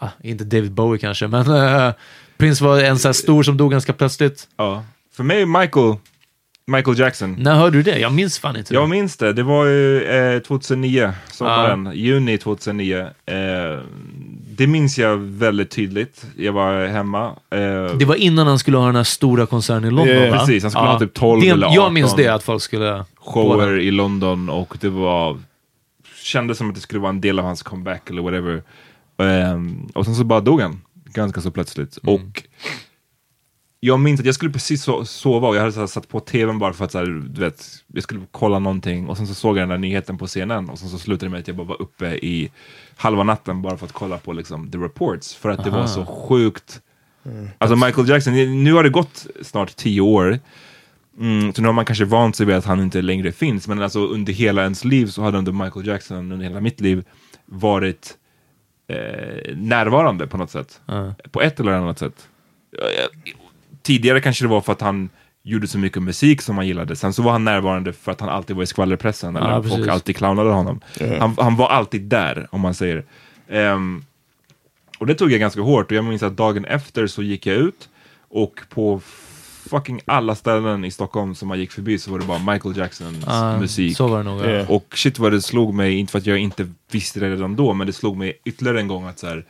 [0.00, 1.92] ah, inte David Bowie kanske, men eh,
[2.38, 4.48] Prince var en så här stor som dog ganska plötsligt.
[4.56, 4.84] Ja.
[5.16, 5.94] För mig Michael,
[6.66, 7.36] Michael Jackson.
[7.38, 7.98] När hörde du det?
[7.98, 8.74] Jag minns fan inte.
[8.74, 8.88] Jag det.
[8.88, 9.32] minns det.
[9.32, 12.98] Det var ju eh, 2009, sommaren, juni 2009.
[13.26, 13.78] Eh,
[14.56, 16.26] det minns jag väldigt tydligt.
[16.36, 17.26] Jag var hemma.
[17.50, 20.38] Eh, Det var innan han skulle ha den här stora konserten i London, Ja, va?
[20.38, 20.62] precis.
[20.62, 23.04] Han skulle ha typ 12 det, eller Jag minns 18 det, att folk skulle...
[23.16, 25.38] shower i London och det var
[26.22, 28.62] kändes som att det skulle vara en del av hans comeback eller whatever.
[29.18, 31.98] Ehm, och sen så bara dog han ganska så plötsligt.
[32.02, 32.14] Mm.
[32.14, 32.42] Och
[33.80, 36.20] jag minns att jag skulle precis so sova och jag hade så här, satt på
[36.20, 39.34] tvn bara för att så här, du vet, jag skulle kolla någonting och sen så
[39.34, 41.56] såg jag den där nyheten på scenen och sen så slutade det med att jag
[41.56, 42.50] bara var uppe i
[42.96, 46.06] halva natten bara för att kolla på liksom the reports för att det var så
[46.06, 46.80] sjukt.
[47.58, 50.38] Alltså Michael Jackson, nu har det gått snart tio år.
[51.20, 53.82] Mm, så nu har man kanske vant sig vid att han inte längre finns, men
[53.82, 57.04] alltså under hela ens liv så hade ändå Michael Jackson, under hela mitt liv,
[57.46, 58.14] varit
[58.88, 60.80] eh, närvarande på något sätt.
[61.30, 62.28] På ett eller annat sätt.
[63.82, 65.08] Tidigare kanske det var för att han
[65.42, 68.28] gjorde så mycket musik som man gillade, sen så var han närvarande för att han
[68.30, 70.80] alltid var i skvallerpressen, eller folk alltid clownade honom.
[71.18, 73.04] Han, han var alltid där, om man säger.
[73.48, 74.04] Ehm,
[74.98, 77.56] och det tog jag ganska hårt och jag minns att dagen efter så gick jag
[77.56, 77.88] ut
[78.28, 79.00] och på
[79.70, 83.16] fucking alla ställen i Stockholm som man gick förbi så var det bara Michael Jacksons
[83.26, 83.96] Ja, musik.
[83.96, 84.40] Så var det nog.
[84.40, 84.50] ja.
[84.50, 84.64] Ja.
[84.68, 87.72] Och shit vad det slog mig, inte för att jag inte visste det redan då,
[87.74, 89.44] men det slog mig ytterligare en gång att så här,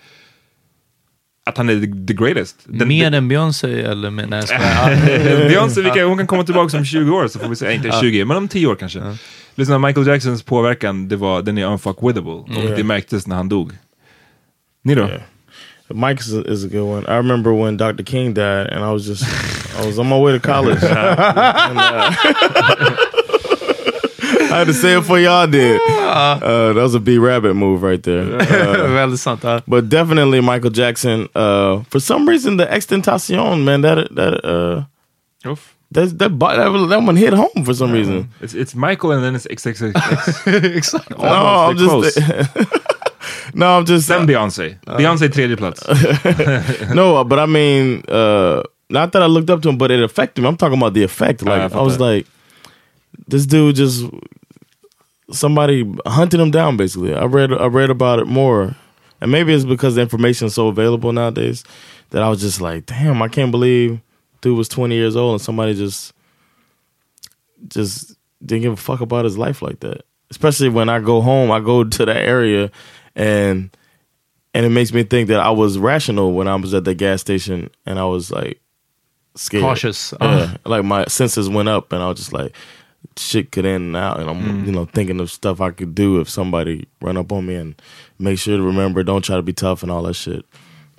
[1.47, 2.57] att han är the, greatest.
[2.65, 4.11] Den- Mer den- än Beyoncé eller?
[4.11, 4.45] Med, nej.
[4.51, 4.89] Ja.
[5.49, 8.25] Beyoncé, vilka, hon kan komma tillbaka om 20 år så får vi se, inte 20,
[8.25, 9.17] men om 10 år kanske.
[9.55, 12.33] Lyssna, Michael Jacksons påverkan, det var, den är unfuckwittable.
[12.33, 13.73] Och det märktes när han dog.
[14.85, 15.03] Ni då?
[15.03, 15.21] Yeah.
[15.89, 17.03] Mike is a, is a good one.
[17.15, 18.03] I remember when Dr.
[18.05, 19.23] King died, and I was just
[19.79, 20.83] I was on my way to college.
[20.83, 22.13] And, uh,
[24.49, 25.81] I had to say it for y'all did.
[25.83, 28.25] Uh, that was a B Rabbit move right there.
[28.41, 29.43] Uh, Väldigt sant.
[29.43, 29.61] Ja.
[29.67, 31.29] but definitely Michael Jackson.
[31.35, 34.85] Uh, for some reason, the extentacion, man, that that uh,
[35.45, 35.75] Uff.
[35.91, 38.29] that that, that that one hit home for some reason.
[38.41, 39.95] It's, it's Michael and then it's XXX.
[40.77, 41.11] Exakt.
[41.11, 44.79] No, I'm Almost, just no, I'm just Sen Beyoncé.
[44.87, 45.83] Beyoncé tredje plats.
[46.95, 50.43] no, but I mean, uh, not that I looked up to him, but it affected
[50.43, 50.49] me.
[50.49, 51.43] I'm talking about the effect.
[51.43, 52.05] Like I I, was that.
[52.05, 52.27] like,
[53.27, 54.05] this dude just
[55.31, 56.77] somebody hunted him down.
[56.77, 58.77] Basically, I read I read about it more,
[59.21, 61.65] and maybe it's because the information is so available nowadays
[62.11, 64.01] that I was just like, damn, I can't believe
[64.41, 66.13] dude was 20 years old and somebody just
[67.69, 70.05] just didn't give a fuck about his life like that.
[70.31, 72.71] Especially when I go home, I go to that area
[73.15, 73.77] and
[74.55, 77.21] and it makes me think that I was rational when I was at the gas
[77.21, 78.61] station and I was like
[79.37, 79.63] scared.
[79.65, 80.13] Cautious.
[80.21, 80.57] Yeah.
[80.65, 82.53] Like my senses went up and I was just like
[83.17, 86.21] shit could end and out and I'm you know thinking of stuff I could do
[86.21, 87.75] if somebody run up on me and
[88.19, 90.45] make sure to remember don't try to be tough and all that shit.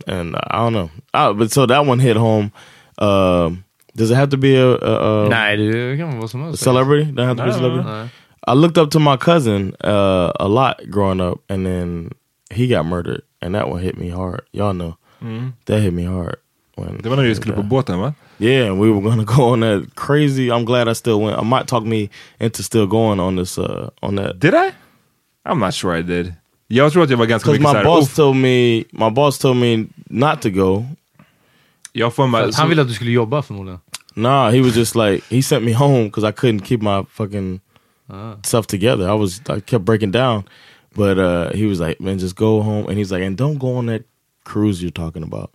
[0.07, 0.89] and I don't know.
[1.13, 2.51] Uh, but so that one hit home.
[2.99, 3.63] Um,
[3.95, 6.63] does it have to be a, a, a Nej, det kan vara vad som helst.
[6.63, 7.11] celebrity?
[7.11, 8.09] Doesn't have to be a celebrity.
[8.47, 12.09] I looked up to my cousin uh, a lot growing up, and then
[12.51, 14.41] he got murdered, and that one hit me hard.
[14.53, 14.97] Y'all know
[15.65, 16.37] that hit me hard.
[16.77, 18.13] When Det var när vi skulle på båten va?
[18.39, 20.49] Yeah, and we were gonna go on that crazy.
[20.49, 21.41] I'm glad I still went.
[21.41, 22.09] I might talk me
[22.39, 24.39] into still going on this uh, on that.
[24.39, 24.71] Did I?
[25.49, 26.33] I'm not sure I did.
[26.67, 29.39] Jag tror att jag var ganska Because mycket my boss "Uff, told me, my boss
[29.39, 30.85] told me not to go.
[31.91, 32.51] jag får mig...
[32.53, 33.79] Han ville att du skulle jobba förmodligen.
[34.15, 37.59] Nah, he was just like he sent me home because I couldn't keep my fucking
[38.43, 39.09] stuff together.
[39.09, 40.43] I was I kept breaking down,
[40.95, 43.77] but uh, he was like, "Man, just go home." And he's like, "And don't go
[43.77, 44.01] on that
[44.53, 45.49] cruise you're talking about."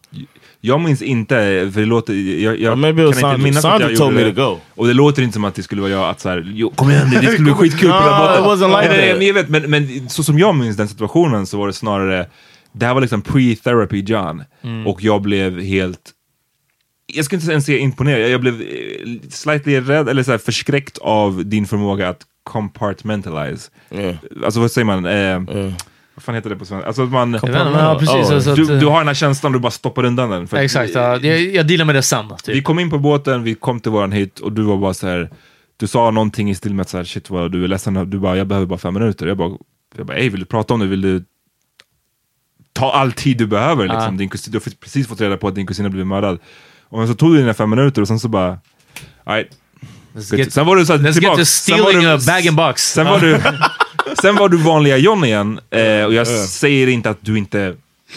[0.64, 1.35] Jag minns inte,
[1.74, 2.14] för det låter...
[2.14, 3.78] Jag, jag Or maybe it was kan inte Sandra.
[3.78, 4.59] minnas att jag told me to go.
[4.74, 7.26] Och det låter inte som att det skulle vara jag att såhär, kom igen det
[7.26, 8.42] skulle bli skitkul på den No, båten.
[8.42, 11.59] it wasn't like Nej, nej, vet, men, men så som jag minns den situationen så
[11.59, 12.26] var det snarare,
[12.72, 14.42] det här var liksom pre-therapy John.
[14.62, 14.87] Mm.
[14.87, 16.11] Och jag blev helt,
[17.14, 18.66] jag ska inte ens säga imponerad, jag blev eh,
[19.31, 23.70] slightly rädd, eller så här, förskräckt av din förmåga att compartmentalize.
[23.90, 24.14] Yeah.
[24.44, 25.07] Alltså vad säger man?
[25.07, 25.72] Eh,
[26.14, 26.87] Vad fan heter det på svenska?
[26.87, 27.33] Alltså att man...
[27.33, 28.14] Ja, precis.
[28.14, 30.48] Oh, alltså att, Du, eh, du har den här känslan, du bara stoppar undan den.
[30.48, 32.29] För Exakt, ja, jag, jag dealar med det sen.
[32.42, 32.55] Typ.
[32.57, 35.07] Vi kom in på båten, vi kom till våran hytt och du var bara så
[35.07, 35.31] här.
[35.77, 38.18] Du sa någonting i stil med att så här, shit vad du är ledsen, du
[38.18, 39.27] bara jag behöver bara fem minuter.
[39.27, 39.51] Jag bara,
[39.96, 40.87] jag bara ey vill du prata om det?
[40.87, 41.25] Vill du
[42.72, 43.88] ta all tid du behöver?
[43.88, 44.16] Liksom.
[44.16, 46.38] Din kusin, du har precis fått reda på att din kusin har blivit mördad.
[46.85, 48.59] Och så tog du dina fem minuter och sen så bara,
[50.14, 52.83] get, Sen var du så här, to Sen var du- a bag and box.
[52.92, 53.40] Sen var, du,
[54.22, 55.61] sen var du vanliga John igen.
[55.70, 57.75] Eh, och jag säger inte att du inte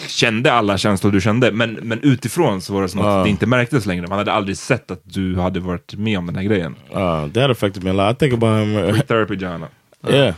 [0.08, 3.46] kände alla känslor du kände, men, men utifrån så var det som att det inte
[3.46, 4.06] märktes längre.
[4.06, 6.74] Man hade aldrig sett att du hade varit med om den här grejen.
[6.94, 8.16] Uh, that affected me a lot.
[8.16, 8.76] I think about him.
[8.76, 9.68] uh, Therapy Johanna.
[10.08, 10.34] yeah,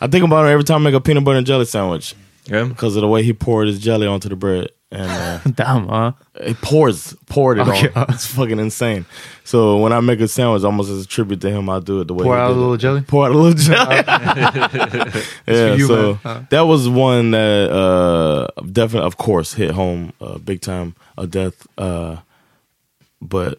[0.00, 2.14] I think about him every time I make a peanut butter and jelly sandwich
[2.50, 2.68] Yeah.
[2.68, 5.10] because of the way he poured his jelly onto the bread and.
[5.10, 6.12] Uh, Damn, ja.
[6.34, 7.88] It pours poured it Okay.
[7.94, 8.06] on.
[8.10, 9.04] It's fucking insane.
[9.44, 12.08] So when I make a sandwich, almost as a tribute to him, I do it
[12.08, 12.60] the way Pour he out a did it.
[12.60, 13.00] little jelly?
[13.02, 13.96] Pour out a little jelly.
[15.46, 15.74] yeah.
[15.74, 16.46] you, So man.
[16.50, 20.94] that was one that uh, definitely, of course, hit home uh, big time.
[21.18, 22.16] A death, uh,
[23.20, 23.58] but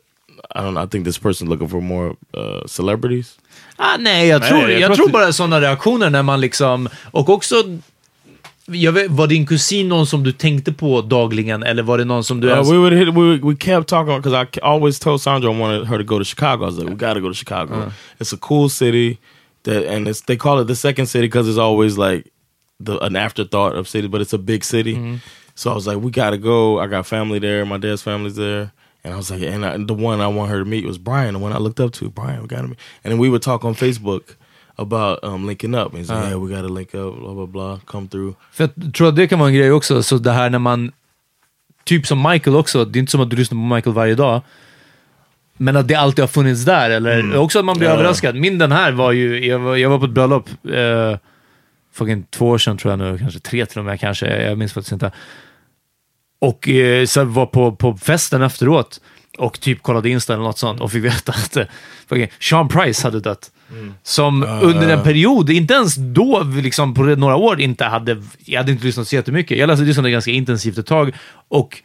[0.56, 0.82] I don't know.
[0.84, 3.38] I think this person looking for more uh, celebrities.
[3.80, 6.42] Ah, nej, jag Nej, tror, jag jag tror tror att- bara sådana reaktioner när man
[6.42, 6.90] liksom...
[7.12, 7.56] Och också...
[8.68, 12.40] Vet, var din kusin någon som du tänkte på dagligen eller var det någon som
[12.42, 12.48] du...
[12.48, 13.08] Uh, ens- we would hit.
[13.14, 16.26] We we kept talking because I always told Sandra I wanted her to go to
[16.26, 16.64] Chicago.
[16.64, 17.92] I was like, we got to go to Chicago.
[18.20, 19.18] It's a cool city,
[19.64, 22.26] that and it's they call it the second city because it's always like
[22.86, 24.96] the an afterthought of city, but it's a big city.
[25.56, 26.80] So I was like, we got to go.
[26.80, 27.66] I got family there.
[27.66, 28.72] My dad's family's there.
[29.04, 31.34] And I was like, and I, the one I want her to meet was Brian,
[31.34, 32.10] the one I looked up to.
[32.10, 32.80] Brian, we got to meet.
[33.04, 34.36] And then we would talk on Facebook
[34.78, 35.94] about um, linking up.
[35.94, 38.36] And he's like, yeah, we got to link up, blah, blah, blah, come through.
[38.52, 40.92] För jag tror att det kan vara en grej också, så det här när man...
[41.84, 44.42] Typ som Michael också, det är inte som att du lyssnar på Michael varje dag.
[45.58, 47.94] Men att det alltid har funnits där, eller också att man blir Ja.
[47.94, 48.36] överraskad.
[48.36, 51.18] Min den här var ju, jag var, jag var på ett bröllop, eh,
[51.94, 54.74] fucking två år sedan tror jag nu, kanske tre till och med kanske, jag minns
[54.74, 55.12] faktiskt inte.
[56.40, 59.02] Och eh, så var på, på festen efteråt
[59.38, 61.66] och typ kollade Insta eller något sånt och fick veta att eh,
[62.08, 63.52] fucking Sean Price hade dött.
[64.04, 68.24] Som under en period, inte ens då, liksom på några år, inte hade...
[68.46, 69.58] Jag hade inte lyssnat så jättemycket.
[69.58, 71.12] Jag lyssnade lyssnade ganska intensivt ett tag
[71.48, 71.82] och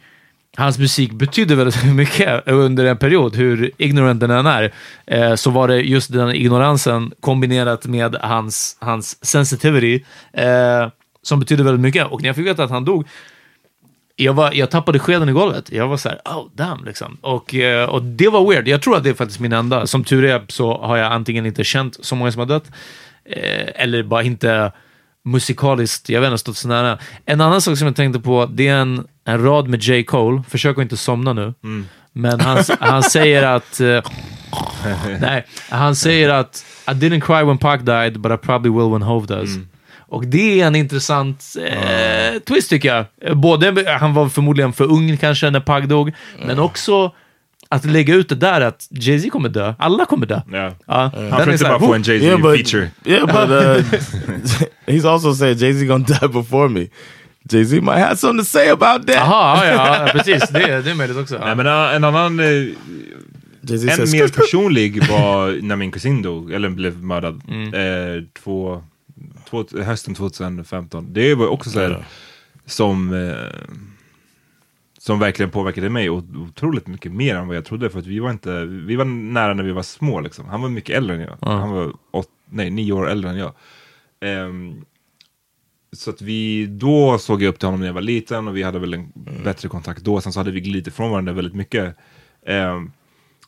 [0.57, 4.73] hans musik betydde väldigt mycket under en period, hur ignorant den än är.
[5.05, 10.87] Eh, så var det just den ignoransen kombinerat med hans, hans sensitivity eh,
[11.21, 12.07] som betydde väldigt mycket.
[12.07, 13.07] Och när jag fick veta att han dog,
[14.15, 15.71] jag, var, jag tappade skeden i golvet.
[15.71, 17.17] Jag var så här, oh damn, liksom.
[17.21, 18.67] Och, eh, och det var weird.
[18.67, 19.87] Jag tror att det är faktiskt min enda.
[19.87, 22.71] Som tur är så har jag antingen inte känt så många som har dött,
[23.25, 24.71] eh, eller bara inte
[25.25, 26.97] musikaliskt, jag vet inte, stått så nära.
[27.25, 30.03] En annan sak som jag tänkte på, det är en, en rad med J.
[30.03, 30.43] Cole.
[30.49, 31.53] Försök att inte somna nu.
[32.13, 33.79] Men han, han säger att...
[33.79, 34.01] eh,
[35.21, 39.01] nej, han säger att I didn't cry when Pac died, but I probably will when
[39.01, 39.49] Hove does.
[40.13, 43.37] Och det är en intressant eh, twist tycker jag.
[43.37, 46.11] Både, han var förmodligen för ung kanske när Pac dog,
[46.45, 47.11] men också
[47.69, 49.73] att lägga ut det där att Jay-Z kommer dö.
[49.79, 50.41] Alla kommer dö.
[50.51, 50.71] Ja.
[50.87, 52.89] Ja, Han försökte bara få en Jay-Z Yeah, but feature.
[53.05, 53.99] yeah, but uh,
[54.95, 56.87] he's also said Jay Z gonna die before me.
[57.49, 59.15] Jay Z might have something to say about that.
[59.15, 60.49] Jaha, ja, ja, precis.
[60.49, 61.37] Det, det är möjligt också.
[61.45, 62.37] Nej, men uh, en annan,
[63.67, 67.41] Z en mer personlig var när min kusin dog, eller blev mördad.
[67.47, 67.73] Mm.
[67.73, 68.83] Eh, två,
[69.53, 71.13] två, hösten 2015.
[71.13, 72.05] Det var också så här,
[72.65, 73.75] som, eh,
[74.97, 77.89] som verkligen påverkade mig otroligt mycket mer än vad jag trodde.
[77.89, 80.45] För att vi var inte, vi var nära när vi var små liksom.
[80.45, 81.37] Han var mycket äldre än jag.
[81.49, 83.53] Han var åt, nej, nio år äldre än jag.
[84.21, 84.85] Ehm,
[85.91, 88.63] så att vi, då såg jag upp till honom när jag var liten och vi
[88.63, 89.11] hade väl en
[89.43, 90.21] bättre kontakt då.
[90.21, 91.95] Sen så hade vi glidit ifrån varandra väldigt mycket.
[92.45, 92.91] Ehm,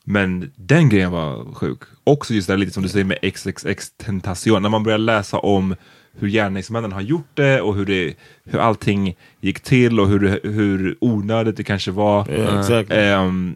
[0.08, 1.80] men den grejen var sjuk.
[2.04, 4.62] Också just det här lite som du säger med XXX Tentacion.
[4.62, 5.76] När man börjar läsa om
[6.12, 10.98] hur gärningsmännen har gjort det och hur, det, hur allting gick till och hur, hur
[11.02, 12.30] onödigt det kanske var.
[12.30, 12.98] Yeah, exactly.
[12.98, 13.56] Ehm,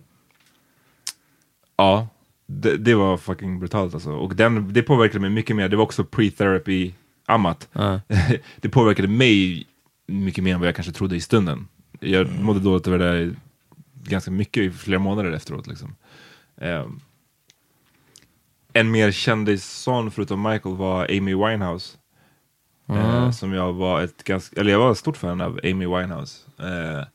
[1.77, 2.07] ja,
[2.45, 4.11] det, det var fucking brutalt alltså.
[4.11, 5.69] Och den, det påverkade mig mycket mer.
[5.69, 6.91] Det var också pre-therapy
[7.25, 7.67] Amat.
[8.61, 9.65] det påverkade mig
[10.07, 11.67] mycket mer än vad jag kanske trodde i stunden.
[11.99, 13.35] Jag mådde dåligt över det
[14.03, 15.67] ganska mycket i flera månader efteråt.
[15.67, 15.95] Liksom.
[16.61, 16.99] Ehm,
[18.73, 21.97] en mer kändisson förutom Michael var Amy Winehouse.
[22.89, 26.45] Eh, som jag var ett ganska, eller jag var ett stort fan av Amy Winehouse.
[26.59, 27.05] Eh,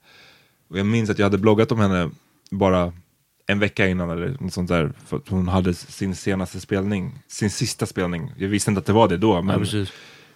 [0.69, 2.11] och jag minns att jag hade bloggat om henne
[2.51, 2.93] bara
[3.47, 4.93] en vecka innan eller något sånt där.
[5.07, 8.33] För att hon hade sin senaste spelning, sin sista spelning.
[8.37, 9.93] Jag visste inte att det var det då, men precis.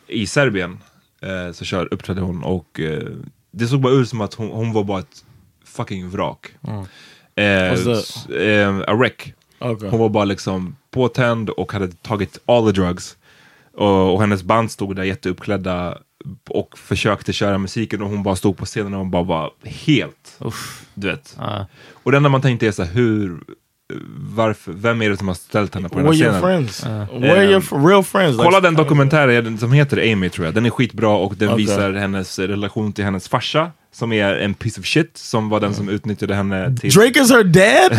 [0.06, 0.78] i Serbien
[1.20, 3.08] eh, så kör, uppträdde hon och eh,
[3.50, 5.24] det såg bara ut som att hon, hon var bara ett
[5.64, 6.46] fucking vrak.
[7.38, 9.34] Eh, s- eh, a wreck.
[9.60, 9.88] Okay.
[9.88, 13.16] Hon var bara liksom påtänd och hade tagit all the drugs.
[13.74, 15.98] Och, och hennes band stod där jätteuppklädda
[16.48, 20.38] och försökte köra musiken och hon bara stod på scenen och hon bara var helt,
[20.94, 21.36] du vet.
[21.38, 21.66] Ja.
[21.92, 23.40] Och det enda man tänkte är så här, hur,
[24.34, 26.42] varför, vem är det som har ställt henne på den här your scenen?
[26.42, 26.86] friends?
[27.22, 28.36] Where your f- real friends?
[28.38, 31.64] Like- Kolla den dokumentären som heter Amy tror jag, den är skitbra och den Okej.
[31.66, 35.74] visar hennes relation till hennes farsa som är en piece of shit, som var den
[35.74, 36.90] som utnyttjade henne till...
[36.92, 37.98] Drake is her dad?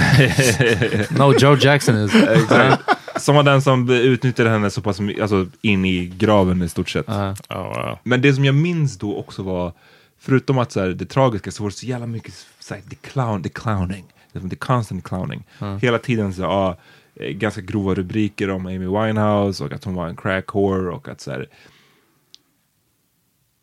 [1.19, 2.11] No, Joe Jackson is.
[3.15, 7.05] Som var den som utnyttjade henne så pass alltså, in i graven i stort sett.
[7.07, 7.35] Ja.
[7.49, 7.97] oh wow.
[8.03, 9.73] Men det som jag minns då också var,
[10.21, 12.95] förutom att så här, det tragiska så var det så jävla mycket så här, the,
[12.95, 14.05] clown, the clowning.
[14.49, 15.43] The constant clowning.
[15.81, 16.77] Hela tiden så, ja,
[17.15, 21.07] eh, ganska grova rubriker om Amy Winehouse och att hon var en crack whore och
[21.07, 21.47] att så här,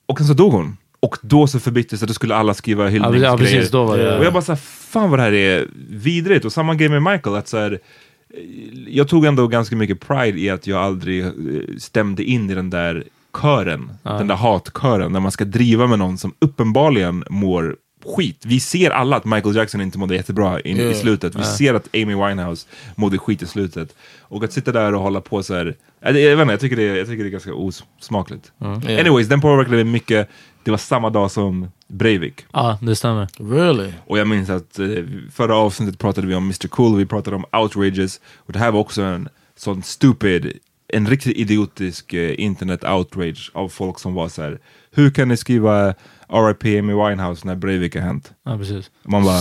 [0.06, 0.76] Och sen så dog hon.
[1.00, 3.30] Och då så förbyttes det, då skulle alla skriva Ja, hyllningsgrejer.
[3.32, 3.70] ja, precis.
[3.70, 4.18] Då var det...
[4.18, 6.44] Och jag bara såhär, fan vad det här är vidrigt.
[6.44, 8.40] Och samma grej med Michael, att så här, eh,
[8.88, 11.30] jag tog ändå ganska mycket pride i att jag aldrig eh,
[11.78, 13.04] stämde in i den där
[13.42, 17.76] kören, den där hatkören, när man ska driva med någon som uppenbarligen mår
[18.16, 18.42] skit.
[18.46, 20.94] Vi ser alla att Michael Jackson inte mådde jättebra in, i Yeah.
[20.94, 21.34] slutet.
[21.34, 23.94] Vi ser att Amy Winehouse mådde skit i slutet.
[24.20, 26.76] Och att sitta där och hålla på så här, jag, jag vet inte, jag tycker
[26.76, 28.52] det, är- jag tycker det är ganska osmakligt.
[28.62, 29.00] Yeah.
[29.00, 30.28] Anyways, den påverkade mig mycket.
[30.64, 32.44] Det var samma dag som Breivik.
[32.52, 33.28] Ja, det stämmer.
[33.38, 33.92] Really?
[34.06, 34.86] Och jag minns att eh,
[35.32, 38.20] förra avsnittet pratade vi om Mr Cool, vi pratade om outrages.
[38.36, 40.52] Och det här var också en sån stupid,
[40.88, 44.58] en riktigt idiotisk eh, internet outrage av folk som var så här.
[44.92, 45.94] hur kan ni skriva
[46.28, 48.32] RIP Amy Winehouse när Breivik har hänt?
[48.44, 48.90] Ja, precis.
[49.02, 49.40] Man bara,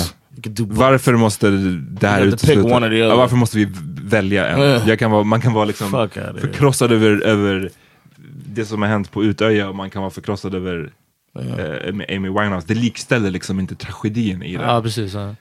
[0.60, 2.96] varför måste det här utesluta?
[2.96, 3.68] Ja, varför måste vi
[4.04, 4.60] välja en?
[4.60, 4.90] Yeah.
[4.90, 7.70] Jag kan vara, man kan vara liksom förkrossad över, över
[8.46, 10.92] det som har hänt på Utöja och man kan vara förkrossad över
[11.40, 12.68] eh, Amy Winehouse.
[12.68, 14.64] Det likställer liksom inte tragedin i det.
[14.64, 15.14] Ja, precis.
[15.14, 15.36] Ja.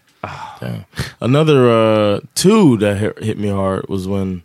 [0.60, 0.84] Damn.
[1.18, 4.42] Another uh, two that hit me hard was when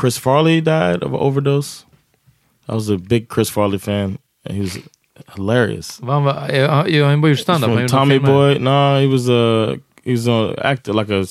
[0.00, 1.84] Chris Farley died of an overdose.
[2.68, 4.78] I was a big Chris Farley fan, and he was
[5.36, 6.00] hilarious.
[6.00, 7.68] Han var, ja, ja, han bara gjort standup.
[7.70, 8.18] han From gjorde Tommy.
[8.18, 11.24] Boy, no, he was a he was an actor like a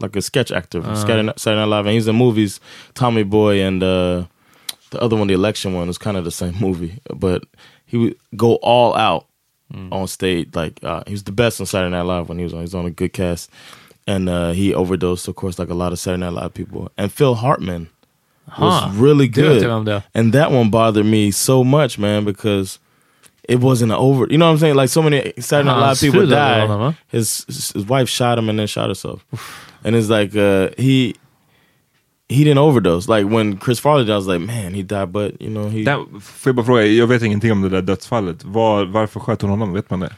[0.00, 2.60] like a sketch actor from Saturday, Night- Saturday Night Live, and he was in movies.
[2.94, 4.24] Tommy Boy and uh,
[4.90, 7.42] the other one, the election one, was kind of the same movie, but
[7.86, 9.24] he would go all out
[9.90, 10.48] on stage.
[10.54, 12.58] Like uh, he was the best on Saturday Night Live when he was on.
[12.60, 13.50] He was on a good cast,
[14.06, 16.90] and uh, he overdosed, of course, like a lot of Saturday Night Live people.
[16.98, 17.86] And Phil Hartman
[18.58, 18.90] was Huh.
[19.04, 20.02] really good, jag vem det är.
[20.14, 22.78] and that one bothered me so much, man, because
[23.48, 24.26] it wasn't over.
[24.30, 24.76] You know what I'm saying?
[24.76, 26.68] Like so many Saturday Night Han Live people slutade died.
[26.68, 26.98] honom, va?
[27.08, 29.24] His his wife shot him and then shot herself,
[29.84, 31.14] and it's like uh, he
[32.28, 33.08] he didn't overdose.
[33.08, 35.84] Like when Chris Farley died, I was like, man, he died, but you know he.
[35.84, 38.44] Där, får jag bara fråga, jag vet ingenting om det där dödsfallet.
[38.44, 39.72] Var, varför sköt hon honom?
[39.72, 40.12] Vet man det?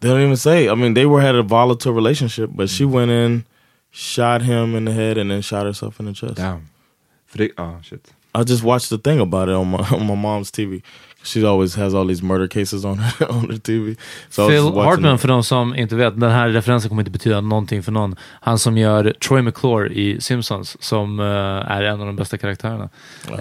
[0.00, 0.68] They don't even say.
[0.68, 3.44] I mean, they were had a volatile relationship, but she went in,
[3.92, 6.36] shot him in the head, and then shot herself in the chest.
[6.36, 6.68] Damn.
[7.28, 8.12] För det, ah shit.
[8.34, 10.82] I just watched the thing about it on my on my mom's TV.
[11.26, 13.96] She always has all these murder cases on her on her TV.
[14.30, 15.20] So Phil Hartman, it.
[15.20, 18.16] för de som inte vet, den här referensen kommer inte betyda någonting för någon.
[18.40, 21.26] Han som gör Troy McClure i Simpsons, som eh,
[21.76, 22.88] är en av de bästa karaktärerna.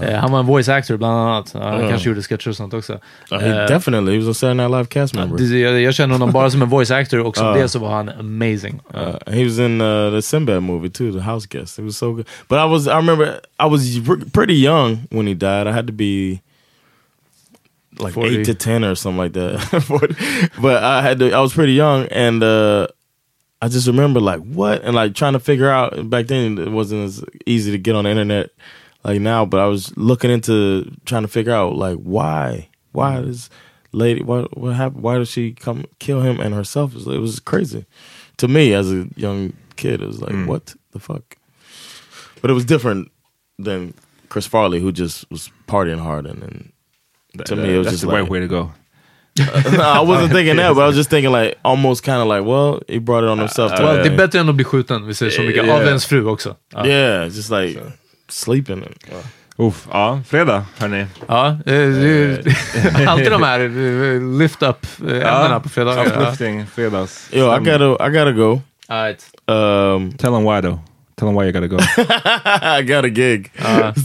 [0.02, 1.54] Eh, han var en voice actor bland annat.
[1.54, 1.90] Han Ja.
[1.90, 2.94] kanske gjorde sketcher och sånt också.
[2.94, 5.56] Uh, he Eh, definitely he was a Saturday Night Live cast member.
[5.56, 8.10] jag, jag känner honom bara som en voice actor och som det så var han
[8.10, 8.80] amazing.
[8.96, 11.80] Uh, he was in uh, the Sinbad movie too, The House Guest.
[11.80, 12.26] It was so good.
[12.48, 13.26] But I was, I remember,
[13.60, 13.82] I was
[14.34, 15.68] pretty young when he died.
[15.68, 16.40] I had to be
[18.00, 18.38] like 40.
[18.38, 19.60] eight to ten or something like that.
[19.84, 20.16] 40.
[20.62, 22.88] but I had to, I was pretty young, and uh,
[23.62, 26.10] I just remember like what and like trying to figure out.
[26.10, 28.52] Back then, it wasn't as easy to get on the internet
[29.04, 29.46] like now.
[29.46, 33.50] But I was looking into trying to figure out like why why is
[33.92, 35.02] lady what what happened?
[35.04, 36.92] Why did she come kill him and herself?
[36.92, 37.86] It was, it was crazy
[38.38, 40.02] to me as a young kid.
[40.02, 40.48] It was like Mm.
[40.48, 41.38] what the fuck.
[42.42, 43.10] But it was different
[43.58, 43.94] than
[44.30, 46.44] Chris Farley, who just was partying hard and.
[46.44, 46.72] and
[47.46, 48.72] to me, it was just the like right way to go.
[49.78, 52.46] no, I wasn't thinking that, but I was just thinking like almost kind of like,
[52.46, 53.76] well, he brought it on himself.
[53.76, 55.66] to Well, like- det är bättre än att bli skjuten, vi säger så mycket.
[55.66, 55.76] Yeah.
[55.76, 56.56] Av ens fru också.
[56.74, 56.86] Ja.
[56.88, 57.80] Yeah, just like
[58.30, 58.74] sleeping.
[58.84, 59.68] And, uh.
[59.68, 61.06] Uff, ja, fredag hörni.
[61.28, 66.06] Ja, eh, det- alltid de här eh, lift up eh, ämnena på fredagar.
[66.06, 66.12] Ja.
[66.22, 67.30] Uplifting, fredags.
[67.34, 68.62] Yo, I gotta, I gotta go.
[68.88, 69.26] Alright.
[69.48, 70.80] Um, Tell them why though.
[71.18, 71.78] Tell them why you gotta go.
[72.80, 73.52] I got a gig,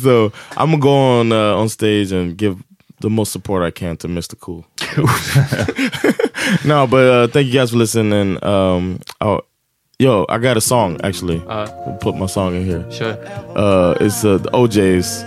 [0.02, 2.56] so I'm gonna go on uh, on stage and give
[3.00, 4.38] the most support I can to Mr.
[4.38, 4.64] Cool.
[6.68, 8.42] no, but uh, thank you guys for listening.
[8.44, 9.40] Um, oh,
[9.98, 11.42] yo, I got a song actually.
[11.48, 12.90] I'll put my song in here.
[12.90, 13.18] Sure.
[13.56, 15.24] Uh, it's uh, the OJ's.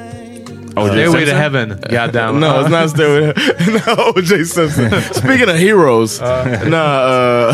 [0.73, 1.79] Stairway to heaven.
[1.87, 2.39] Goddamn.
[2.39, 3.27] No, it's not Stairway.
[3.35, 4.91] no, OJ Simpson.
[5.13, 7.53] Speaking of heroes, nah.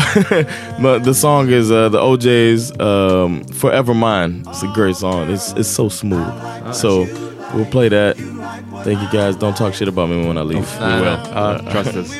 [0.80, 5.30] but the song is uh, the OJ's um, "Forever Mine." It's a great song.
[5.30, 6.74] It's it's so smooth.
[6.74, 7.04] So
[7.54, 8.16] we'll play that.
[8.84, 9.36] Thank you guys.
[9.36, 10.66] Don't talk shit about me when I leave.
[10.80, 11.16] Nah, we will.
[11.16, 11.22] nah.
[11.22, 12.14] Uh, Trust us.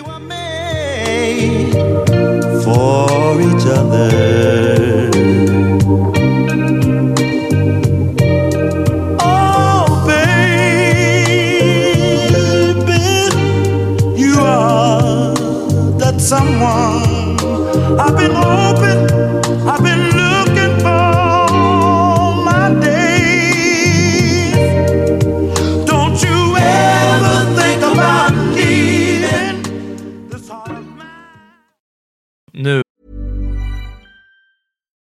[2.64, 4.99] for each other.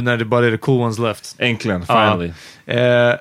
[0.00, 1.34] När det bara är the cool ones left.
[1.38, 1.94] Äntligen, Ja.
[1.94, 2.32] finally.
[2.66, 3.14] Eh,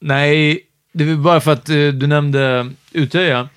[0.00, 0.60] nej,
[0.92, 3.48] det var bara för att eh, du nämnde Utöja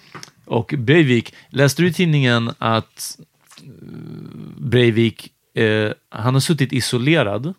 [0.46, 1.34] och Breivik.
[1.50, 3.18] Läste du i tidningen att
[3.64, 3.70] eh,
[4.58, 7.54] Breivik, eh, han har suttit isolerad,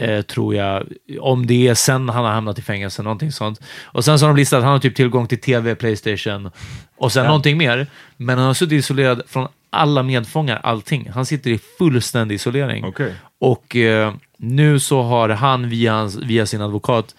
[0.00, 0.86] eh, tror jag,
[1.20, 3.60] om det är sen han har hamnat i fängelse, någonting sånt.
[3.82, 6.50] Och sen så har de listat att han har typ tillgång till TV, Playstation
[6.96, 7.86] och sen någonting mer.
[8.16, 11.10] Men han har suttit isolerad från alla medfångar, allting.
[11.14, 12.84] Han sitter i fullständig isolering.
[12.84, 13.14] Okej.
[13.40, 17.14] Och eh, nu så har han via, via sin advokat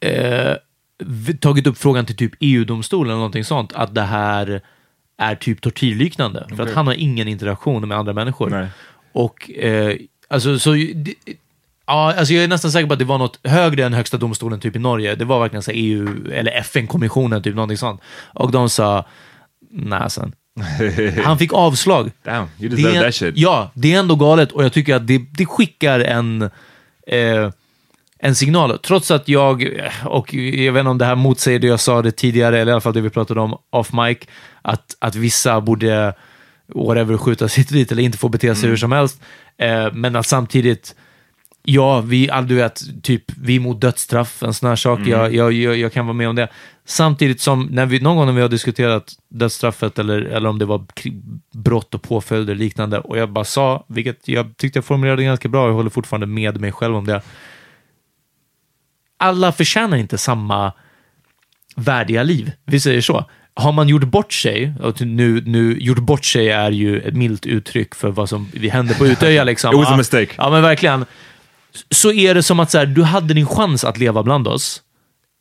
[0.00, 0.56] eh,
[1.40, 4.60] tagit upp frågan till typ EU-domstolen eller någonting sånt, att det här
[5.18, 6.46] är typ tortyrliknande.
[6.56, 8.50] För att han har ingen interaktion med andra människor.
[8.50, 8.68] Nej.
[9.12, 9.96] Och eh,
[10.28, 11.14] alltså, så, det,
[11.86, 14.60] ja, alltså jag är nästan säker på att det var något högre än högsta domstolen
[14.60, 15.14] typ i Norge.
[15.14, 18.00] Det var verkligen så EU, eller FN-kommissionen, typ någonting sånt.
[18.32, 19.04] Och de sa,
[19.70, 20.34] nej sen.
[21.24, 22.10] Han fick avslag.
[22.22, 23.36] Damn, you Det deserve är, that shit.
[23.36, 26.42] Ja, det är ändå galet och jag tycker att det, det skickar en,
[27.06, 27.50] eh,
[28.18, 28.78] en signal.
[28.78, 32.10] Trots att jag, och jag vet inte om det här motsäger det jag sa det
[32.10, 34.18] tidigare, eller i alla fall det vi pratade om off mic,
[34.62, 36.14] att, att vissa borde
[36.74, 39.20] whatever, skjuta sitt dit eller inte få bete sig hur som helst.
[39.58, 40.94] Eh, men att samtidigt,
[41.66, 45.00] ja, vi, du vet, typ, vi är emot dödsstraff, en sån här sak.
[45.06, 46.48] Jag, jag, jag, jag kan vara med om det.
[46.84, 50.64] Samtidigt som, när vi, någon gång när vi har diskuterat dödsstraffet eller, eller om det
[50.64, 50.84] var
[51.52, 55.48] brott och påföljder och liknande, och jag bara sa, vilket jag tyckte jag formulerade ganska
[55.48, 57.22] bra, jag håller fortfarande med mig själv om det.
[59.16, 60.72] Alla förtjänar inte samma
[61.76, 62.52] värdiga liv.
[62.64, 63.24] Vi säger så.
[63.54, 67.46] Har man gjort bort sig, och nu, nu gjort bort sig är ju ett milt
[67.46, 69.44] uttryck för vad som händer på Utöja.
[69.44, 69.70] Liksom.
[69.74, 70.34] It was a mistake.
[70.36, 71.04] Ja, men verkligen.
[71.90, 74.82] Så är det som att så här, du hade din chans att leva bland oss.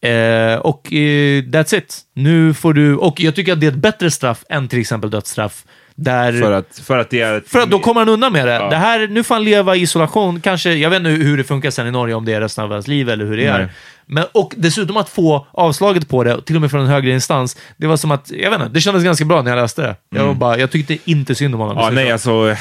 [0.03, 2.01] Eh, och eh, that's it.
[2.13, 2.95] Nu får du...
[2.95, 5.63] Och jag tycker att det är ett bättre straff än till exempel dödsstraff.
[5.95, 7.37] Där, För att, för att det är...
[7.37, 8.53] Ett, för att då kommer han undan med det.
[8.53, 8.69] Ja.
[8.69, 10.41] det här, nu får han leva i isolation.
[10.41, 12.71] Kanske, jag vet inte hur det funkar sen i Norge, om det är resten av
[12.71, 13.57] hans liv eller hur det är.
[13.57, 13.67] Nej.
[14.05, 17.57] Men, och dessutom att få avslaget på det, till och med från en högre instans,
[17.77, 19.95] det var som att, jag vet inte, det kändes ganska bra när jag läste det.
[20.09, 21.77] Jag, var bara, jag tyckte inte synd om honom.
[21.77, 21.85] Mm.
[21.85, 22.55] Ja, nej, alltså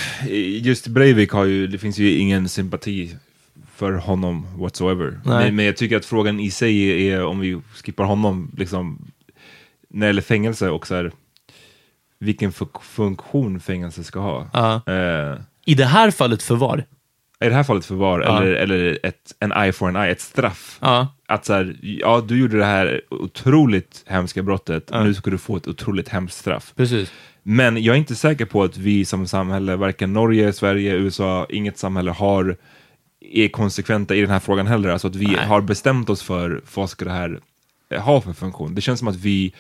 [0.61, 3.16] just Breivik har ju, det finns ju ingen sympati
[3.83, 5.20] för honom whatsoever.
[5.24, 8.99] Men, men jag tycker att frågan i sig är, är om vi skippar honom, liksom,
[9.89, 11.12] när det gäller fängelse och så här,
[12.18, 14.47] vilken fun- funktion fängelse ska ha.
[14.53, 14.93] Ja.
[14.93, 16.85] Eh, I det här fallet förvar.
[17.45, 18.37] I det här fallet förvar, Ja.
[18.43, 20.78] eller, eller ett, en eye for an eye, ett straff.
[21.28, 25.57] Att så här, ja, du gjorde det här otroligt hemska brottet, nu ska du få
[25.57, 26.72] ett otroligt hemskt straff.
[26.76, 27.12] Precis.
[27.43, 31.78] Men jag är inte säker på att vi som samhälle, varken Norge, Sverige, USA, inget
[31.78, 32.57] samhälle har
[33.31, 34.89] är konsekventa i den här frågan heller.
[34.89, 35.47] Alltså att vi Nej.
[35.47, 37.41] har bestämt oss för vad ska det här
[37.91, 38.75] eh, ha för funktion.
[38.75, 39.53] Det känns som att vi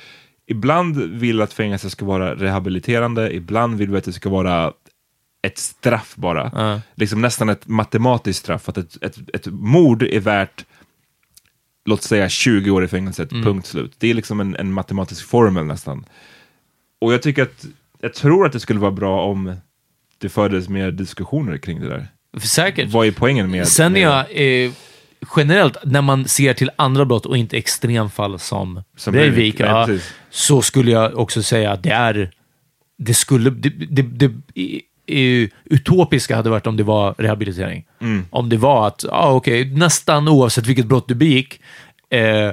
[0.46, 4.72] ibland vill att fängelse ska vara rehabiliterande, ibland vill vi att det ska vara
[5.42, 6.50] ett straff bara.
[6.54, 6.80] Ja.
[6.94, 8.68] Liksom nästan ett matematiskt straff.
[8.68, 10.64] Att ett, ett, ett mord är värt
[11.84, 13.44] låt säga 20 år i fängelset, Mm.
[13.44, 13.94] punkt slut.
[13.98, 16.04] Det är liksom en, en matematisk formel nästan.
[17.00, 17.66] Och jag tycker att,
[18.00, 19.54] jag tror att det skulle vara bra om
[20.18, 22.08] det fördes mer diskussioner kring det där.
[22.40, 22.88] Säkert.
[22.88, 23.68] Vad är poängen med...
[23.68, 24.24] Sen är jag
[24.64, 24.70] eh,
[25.36, 29.88] generellt, när man ser till andra brott och inte extremfall som, Som Breivik, ja,
[30.30, 32.30] så skulle jag också säga att det är...
[32.98, 33.50] Det skulle...
[33.50, 34.82] Det, det, det, i-
[35.64, 37.84] utopiska hade varit om det var rehabilitering.
[38.00, 38.24] Mm.
[38.30, 41.60] Om det var att, ja okej, nästan oavsett vilket brott du begick,
[42.10, 42.50] eh,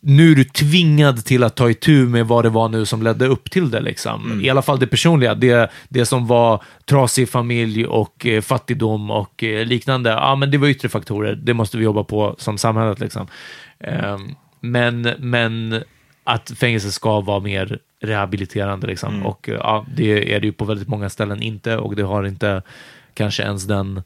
[0.00, 3.26] nu är du tvingad till att ta itu med vad det var nu som ledde
[3.26, 3.80] upp till det.
[3.80, 4.24] Liksom.
[4.24, 4.44] Mm.
[4.44, 5.34] I alla fall det personliga.
[5.34, 10.10] Det, det som var trasig familj och eh, fattigdom och eh, liknande.
[10.10, 11.34] Ja, men det var yttre faktorer.
[11.34, 13.00] Det måste vi jobba på som samhället.
[13.00, 13.26] Liksom.
[13.80, 15.82] Ehm, men, men
[16.24, 18.86] att fängelse ska vara mer rehabiliterande.
[18.86, 19.14] Liksom.
[19.14, 19.26] Mm.
[19.26, 22.24] Och eh, ja, det är det ju på väldigt många ställen inte och det har
[22.24, 22.62] inte
[23.14, 24.02] kanske ens den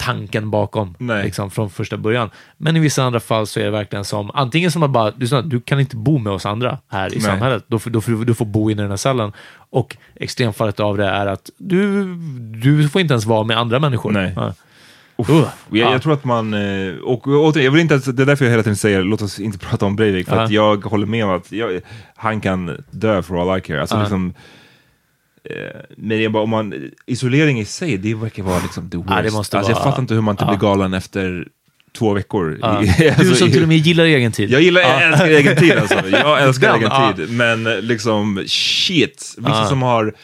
[0.00, 0.94] tanken bakom
[1.24, 2.30] liksom, från första början.
[2.56, 5.42] Men i vissa andra fall så är det verkligen som, antingen som att bara, du,
[5.42, 7.20] du kan inte bo med oss andra här i Nej.
[7.20, 9.32] samhället, då, då får du får bo inne i den här cellen.
[9.70, 12.14] Och extremfallet av det är att du,
[12.62, 14.10] du får inte ens vara med andra människor.
[14.10, 14.32] Nej.
[14.36, 14.54] Ja.
[15.16, 15.30] Uff.
[15.30, 15.92] Uh, jag, ja.
[15.92, 18.62] jag tror att man, eh, och, återigen, jag vill inte, det är därför jag hela
[18.62, 20.42] tiden säger, låt oss inte prata om Breivik, för Ja.
[20.42, 21.80] att jag håller med om att jag,
[22.14, 23.80] han kan dö for all I care.
[23.80, 24.00] Alltså Ja.
[24.00, 24.34] liksom, eh,
[25.96, 29.10] men det är bara, om man, isolering i sig, det verkar vara liksom the worst.
[29.10, 30.48] Ja, det måste alltså, jag fattar inte hur man inte ja.
[30.48, 31.48] blir galen efter
[31.92, 32.58] två veckor.
[32.60, 32.68] Ja.
[32.78, 34.50] Alltså, Du som till och med gillar egen tid.
[34.50, 35.00] Jag gillar, jag Ja.
[35.00, 36.08] älskar egen tid alltså.
[36.10, 37.36] Jag älskar Den, egen tid.
[37.36, 39.34] Men eh, liksom, shit.
[39.38, 40.14] Vissa som har,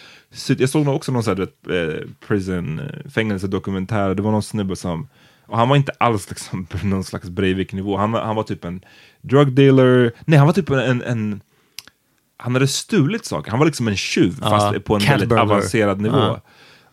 [0.58, 4.14] jag såg också någon sån här, eh, prison, eh, fängelsedokumentär.
[4.14, 5.08] Det var någon snubbe som,
[5.46, 7.96] och han var inte alls liksom på någon slags Breivik-nivå.
[7.96, 8.80] Han, han var typ en
[9.20, 11.40] drug dealer, nej han var typ en, en
[12.36, 13.50] han hade stulit saker.
[13.50, 15.44] Han var liksom en tjuv, Ja, fast på en väldigt burglar.
[15.44, 16.16] avancerad nivå.
[16.16, 16.40] Ja.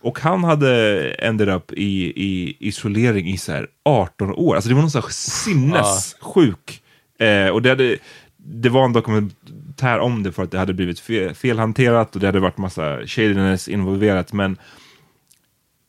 [0.01, 4.55] Och han hade ended up i, i isolering i så här 18 år.
[4.55, 6.81] Alltså det var någon sån här sinnessjuk.
[7.19, 7.97] Eh, och det, hade,
[8.37, 12.27] det var en dokumentär om det för att det hade blivit fel, felhanterat och det
[12.27, 14.33] hade varit massa shadiness involverat.
[14.33, 14.57] Men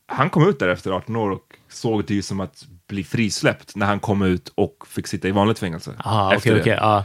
[0.07, 3.77] han kom ut där efter 18 år och såg det ju som att bli frisläppt
[3.77, 5.95] när han kom ut och fick sitta i vanligt fängelse.
[5.99, 6.61] Ah, efter okej, det.
[6.61, 6.79] okej.
[6.81, 7.05] ja.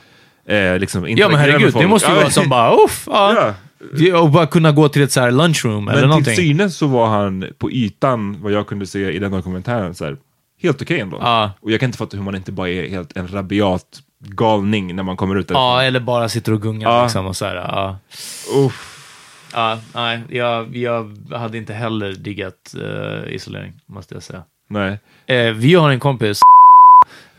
[0.50, 3.54] Eh, liksom Ja, men herregud, det måste ju vara som bara, uff, ja.
[3.98, 4.20] Ja.
[4.22, 6.36] Och bara kunna gå till ett så här lunchroom eller Men till någonting.
[6.36, 10.18] synes så var han på ytan, vad jag kunde se i den dokumentären, så här,
[10.62, 11.18] helt okej ändå.
[11.22, 11.52] Ja.
[11.62, 13.86] Och jag kan inte fatta hur man inte bara är helt en rabiat
[14.20, 15.64] galning när man kommer ut därifrån.
[15.64, 17.04] Ja, eller bara sitter och gungar Ja.
[17.04, 17.56] liksom och så här.
[17.56, 17.98] Ja.
[18.66, 18.96] Uff.
[19.54, 24.44] Ja, nej, jag, jag hade inte heller diggat eh, isolering, måste jag säga.
[24.70, 25.00] Nej.
[25.26, 26.42] Eh, vi har en kompis,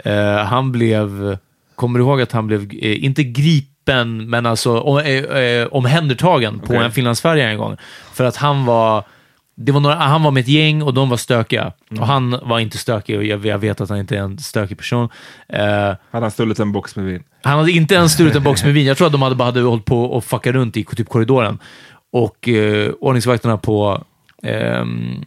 [0.05, 1.39] eh, han blev,
[1.81, 6.59] kommer du ihåg att han blev, eh, inte gripen, men alltså om, eh, eh, omhändertagen
[6.59, 6.85] på Okej.
[6.85, 7.77] en finlandsfärja en gång.
[8.15, 9.05] För att han var,
[9.55, 11.73] det var några, han var med ett gäng och de var stökiga.
[11.91, 12.03] Mm.
[12.03, 14.79] Och han var inte stökig och jag, jag vet att han inte är en stökig
[14.79, 15.09] person.
[15.49, 17.23] Eh, Han har stulit en box med vin.
[17.43, 18.87] han hade inte ens stulit en box med vin.
[18.87, 21.59] Jag tror att de hade bara hade hållit på och fucka runt i typ korridoren.
[22.13, 24.05] Och eh, ordningsvakterna på
[24.43, 25.25] ehm,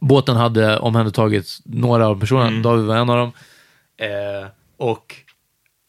[0.00, 2.62] båten hade omhändertagit några av personerna.
[2.62, 3.32] David var en av dem.
[3.98, 5.16] Eh, och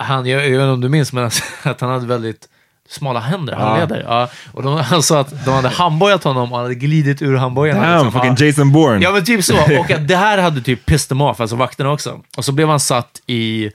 [0.01, 1.25] han, jag, jag vet inte om du minns, men
[1.63, 2.47] att han hade väldigt
[2.89, 4.05] smala händer, handleder.
[4.07, 4.29] Ja.
[4.51, 7.77] Och de, han sa att de hade handbojat honom och han hade glidit ur handbojen.
[7.77, 8.11] Damn, liksom.
[8.11, 9.03] fucking Jason Bourne.
[9.03, 9.79] Ja, men typ så.
[9.79, 12.21] Och att det här hade typ pissed dem off, alltså vakterna också.
[12.37, 13.71] Och så blev han satt i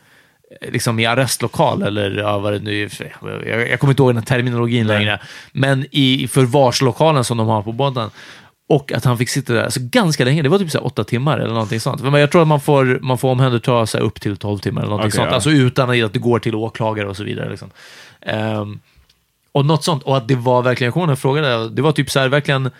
[0.61, 2.89] liksom i arrestlokal eller ja, vad det nu
[3.47, 5.21] Jag, jag kommer inte ihåg den här terminologin längre.
[5.53, 8.11] Men i förvarslokalen som de har på båten.
[8.69, 10.43] Och att han fick sitta där alltså, ganska länge.
[10.43, 12.03] Det var typ så åtta timmar eller någonting sånt.
[12.03, 14.91] Men jag tror att man får, man får omhänderta sig upp till 12 timmar eller
[14.91, 15.29] någonting Okej, sånt.
[15.29, 15.35] ja.
[15.35, 17.51] Alltså utan att det går till åklagare och så vidare.
[17.51, 17.71] Liksom.
[18.21, 18.81] Ehm,
[19.53, 20.03] och något sånt.
[20.03, 22.21] Och att det var verkligen, jag kommer ihåg när jag frågade, det var typ så
[22.21, 22.71] här verkligen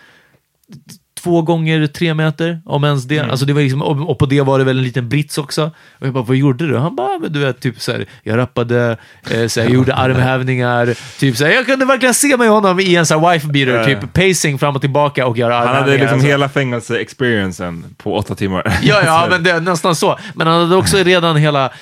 [1.27, 3.19] två gånger tre meter, om ens det.
[3.19, 3.31] Mm.
[3.31, 5.71] Alltså det var liksom, och, på det var det väl en liten brits också.
[5.99, 6.77] Och jag bara, vad gjorde du?
[6.77, 8.97] Han bara, men du vet, typ så här, jag rappade,
[9.31, 10.95] eh, så här, jag gjorde armhävningar.
[11.19, 13.85] Typ så här, jag kunde verkligen se mig honom i en så här wife beater,
[13.85, 15.83] typ pacing fram och tillbaka och göra Han armhävningar.
[15.91, 16.29] hade liksom alltså.
[16.29, 18.79] hela fängelse-experiencen på åtta timmar.
[18.83, 20.19] Ja, ja, men det nästan så.
[20.35, 21.73] Men han hade också redan hela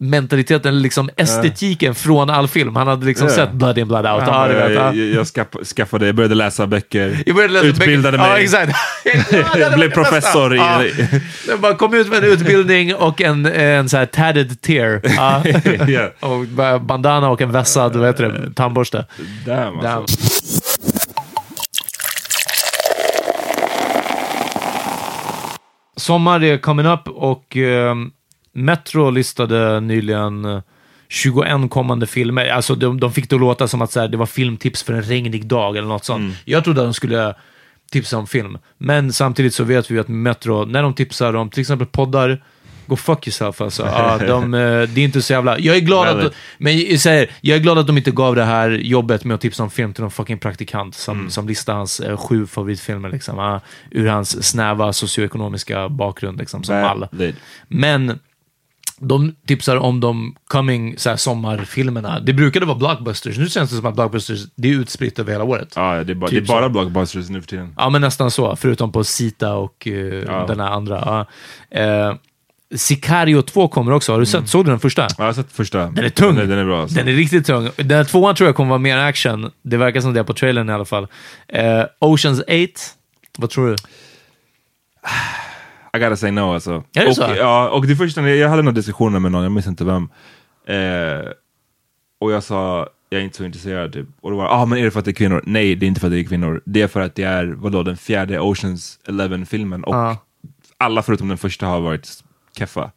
[0.00, 2.76] fängelsementaliteten, liksom estetiken från all film.
[2.76, 3.34] Han hade liksom Ja.
[3.34, 4.22] sett Blood in, Blood out.
[4.26, 4.70] Ja, ja.
[4.70, 8.30] jag, jag skaff, skaffade, jag började läsa böcker, Jag började läsa utbildade böcker.
[8.32, 8.72] mig, Ja, exakt.
[9.58, 10.58] Ja, blev professor i...
[10.58, 10.82] Ja.
[11.48, 15.00] Jag bara kom ut med en utbildning och en, en så här tatted tear.
[15.16, 15.42] Ja.
[15.88, 16.28] Ja.
[16.28, 16.46] och
[16.80, 19.04] bandana och en vässad vad heter det, tandborste.
[19.46, 19.86] Damn, Damn.
[20.02, 20.16] alltså.
[25.96, 27.94] Sommar är coming up och eh,
[28.56, 30.60] Metro listade nyligen eh,
[31.08, 32.48] 21 kommande filmer.
[32.48, 34.92] Alltså de, de fick det att låta som att så här, det var filmtips för
[34.92, 36.36] en regnig dag eller något sånt.
[36.44, 37.34] Jag trodde att de skulle
[37.90, 38.58] tipsa om film.
[38.78, 42.42] Men samtidigt så vet vi att Metro, när de tipsar om till exempel poddar,
[42.86, 43.86] Go fuck yourself alltså.
[43.86, 45.58] Ja, de, eh, det är inte så jävla...
[45.58, 46.34] Jag är glad att...
[46.58, 49.40] Men jag, säger, jag är glad att de inte gav det här jobbet med att
[49.40, 53.38] tipsa om film till någon fucking praktikant som, som listar hans eh, sju favoritfilmer liksom,
[53.38, 57.08] ah, ur hans snäva socioekonomiska bakgrund liksom, som all.
[57.68, 58.18] Men
[58.98, 62.20] de tipsar om de coming så här, sommarfilmerna.
[62.20, 63.38] Det brukade vara blockbusters.
[63.38, 65.72] Nu känns det som att blockbusters det är utspritt över hela året.
[65.76, 66.68] Ja, det är bara, Typ det är bara så.
[66.68, 67.74] blockbusters nu för tiden.
[67.76, 68.56] Ja, men nästan så.
[68.56, 70.44] Förutom på Sita och eh, Ja.
[70.48, 71.26] den här andra.
[71.70, 71.80] Ja.
[71.80, 72.14] Eh,
[72.74, 74.12] Sicario 2 kommer också.
[74.12, 74.48] Har du sett?
[74.48, 75.02] Såg du den första?
[75.02, 75.78] Ja, jag har sett första.
[75.86, 76.34] Den är tung.
[76.34, 76.80] Den är, den är bra.
[76.82, 76.96] Alltså.
[76.98, 77.68] Den är riktigt tung.
[77.76, 79.50] Den här tvåan tror jag kommer vara mer action.
[79.62, 81.06] Det verkar som det på trailern i alla fall.
[81.48, 82.48] Eh, Oceans 8.
[83.38, 83.76] Vad tror du?
[85.96, 86.84] I gotta say no alltså.
[86.94, 87.34] Är det och, så?
[87.36, 90.08] Ja, och det första, jag hade några diskussioner med någon, jag minns inte vem.
[90.66, 91.30] Eh,
[92.20, 93.92] och jag sa, jag är inte så intresserad.
[93.92, 94.06] Typ.
[94.20, 95.42] Och då var ah men är det för att det är kvinnor?
[95.46, 96.62] Nej, det är inte för att det är kvinnor.
[96.64, 99.84] Det är för att det är, vadå, den fjärde Oceans 11-filmen.
[99.84, 100.16] Och Ja.
[100.78, 102.08] alla förutom den första har varit
[102.58, 102.90] keffa.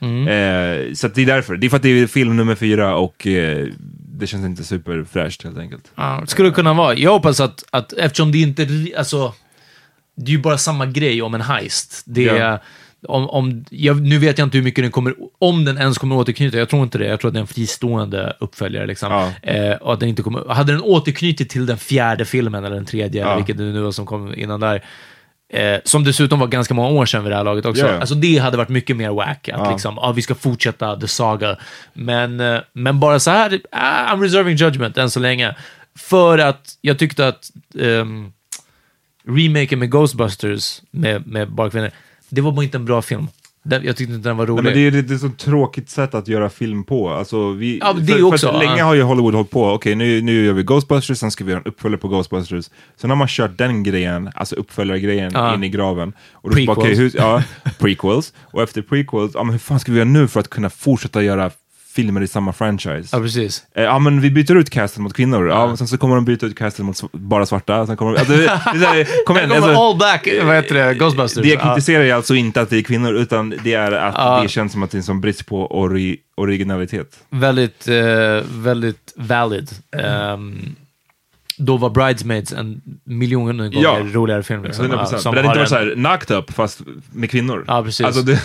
[0.00, 0.28] Mm.
[0.28, 1.56] Eh, så det är därför.
[1.56, 3.68] Det är för att det är film nummer fyra och eh,
[4.18, 5.92] det känns inte superfräscht helt enkelt.
[6.26, 6.94] Skulle det kunna vara.
[6.94, 8.68] Jag hoppas att, att eftersom det inte...
[8.98, 9.34] Alltså,
[10.16, 12.02] det är ju bara samma grej om en heist.
[12.06, 12.36] Det är...
[12.50, 12.58] Ja.
[13.08, 16.16] Om, om, jag, nu vet jag inte hur mycket den kommer, om den ens kommer
[16.16, 17.06] återknyta, jag tror inte det.
[17.06, 18.86] Jag tror att det är en fristående uppföljare.
[18.86, 19.12] Liksom.
[19.12, 19.50] Ja.
[19.50, 22.84] Eh, och att den inte kommer, hade den återknutit till den fjärde filmen, eller den
[22.86, 23.36] tredje, Ja.
[23.36, 24.84] vilket det nu var som kom innan där,
[25.52, 27.86] eh, som dessutom var ganska många år sedan vid det här laget också.
[27.86, 27.98] Ja.
[27.98, 29.72] Alltså det hade varit mycket mer wack, att Ja.
[29.72, 31.56] liksom, ah, vi ska fortsätta the saga.
[31.92, 35.56] Men, eh, men bara så här, ah, I'm reserving judgment än så länge.
[35.98, 37.50] För att jag tyckte att
[37.80, 38.32] ehm,
[39.24, 41.90] remaken med Ghostbusters med, med bara kvinnor,
[42.28, 43.26] det var bara inte en bra film.
[43.64, 44.64] Den, jag tyckte inte den var rolig.
[44.64, 47.10] Nej, men det är är ett så tråkigt sätt att göra film på.
[47.10, 48.70] Alltså, vi, Ja, det för, också, För ja.
[48.70, 51.50] länge har ju Hollywood hållit på, okej nu, nu gör vi Ghostbusters, sen ska vi
[51.50, 52.70] göra en uppföljare på Ghostbusters.
[52.96, 55.54] Sen har man kört den grejen, alltså uppföljargrejen, Ja.
[55.54, 56.12] in i graven.
[56.32, 56.98] Och då så bara, Prequels.
[56.98, 57.42] okej, hur, ja,
[57.78, 58.32] prequels.
[58.40, 61.22] Och efter prequels, ja, men hur fan ska vi göra nu för att kunna fortsätta
[61.22, 61.50] göra
[61.94, 63.08] filmer i samma franchise?
[63.16, 63.64] Ja, precis.
[63.74, 65.76] Eh, Ja men vi byter ut casten mot kvinnor, ja.
[65.76, 69.24] sen så kommer de byta ut casten mot bara svarta, sen kommer de, alltså, här,
[69.26, 71.42] kom igen, Den kommer alltså, all black, vad heter det, Ghostbusters.
[71.42, 71.74] det jag Ja.
[71.74, 74.40] kritiserar är alltså inte att det är kvinnor, utan det är att Ja.
[74.42, 77.18] det känns som att det är en sån brist på ori originalitet.
[77.30, 77.94] Väldigt, eh,
[78.50, 79.70] väldigt valid.
[79.96, 80.74] Ehm,
[81.56, 83.98] då var Bridesmaids en miljon gånger Ja.
[84.12, 84.64] roligare film.
[84.64, 85.12] Liksom, 100%.
[85.12, 86.80] ja, som Men har inte varit en- såhär knocked up, fast
[87.12, 87.64] med kvinnor.
[87.68, 88.06] Ja, precis.
[88.06, 88.42] Alltså det,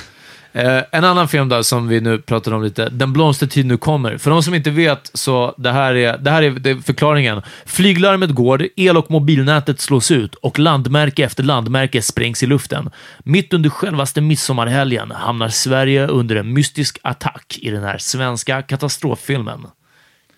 [0.57, 4.17] Eh, en annan film då, som vi nu pratade om lite, Den blomstertid nu kommer.
[4.17, 7.41] För de som inte vet, så det här är, det här är det är förklaringen.
[7.65, 12.89] Flyglarmet går, el och mobilnätet slås ut och landmärke efter landmärke sprängs i luften.
[13.19, 19.67] Mitt under självaste midsommarhelgen hamnar Sverige under en mystisk attack i den här svenska katastroffilmen.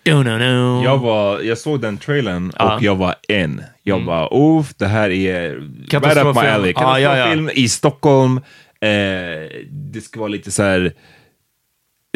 [0.02, 0.84] Do, no, no.
[0.84, 2.74] jag, var, jag såg den trailern Ja.
[2.76, 3.62] och jag var en.
[3.82, 6.54] Jag bara, oh, det här är right up my Katastroffilm.
[6.54, 6.72] alley.
[6.76, 7.14] Ja, ja, ja.
[7.14, 8.40] Katastroffilm i Stockholm.
[8.80, 10.92] Eh, det ska vara lite så här.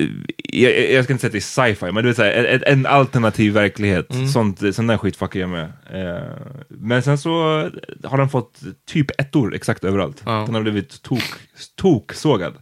[0.00, 0.06] eh,
[0.36, 2.62] Jag, jag ska inte säga att det är sci-fi, men du vet, så här, en,
[2.66, 4.12] en alternativ verklighet.
[4.12, 4.28] Mm.
[4.28, 5.72] Sånt, sån där skit fuckar jag med.
[5.92, 6.22] Eh,
[6.68, 7.30] men sen så
[8.04, 10.22] har den fått typ ettor exakt överallt.
[10.26, 10.42] Ja.
[10.46, 11.22] Den har blivit tok,
[11.76, 12.54] tok-sågad.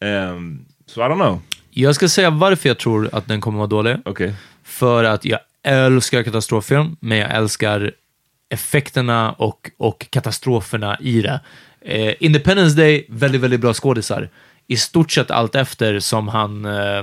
[0.00, 1.40] Um, så I don't know.
[1.70, 3.96] Jag ska säga varför jag tror att den kommer vara dålig.
[4.04, 4.34] Okej.
[4.62, 7.92] För att jag älskar katastroffilm, men jag älskar
[8.48, 11.40] effekterna och, och katastroferna i det.
[11.84, 14.28] Eh, Independence Day, väldigt, väldigt bra skådisar.
[14.66, 17.02] i stort sett allt efter som han, eh,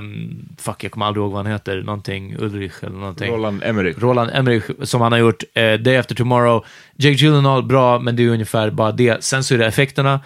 [0.58, 3.32] fuck jag kommer aldrig ihåg vad han heter, någonting Ulrich eller någonting.
[3.32, 3.98] Roland Emmerich.
[3.98, 6.64] Roland Emmerich som han har gjort, eh, Day After Tomorrow.
[6.96, 9.24] Jake Gyllenhaal, bra, men det är ungefär bara det.
[9.24, 10.20] Sen så är det effekterna.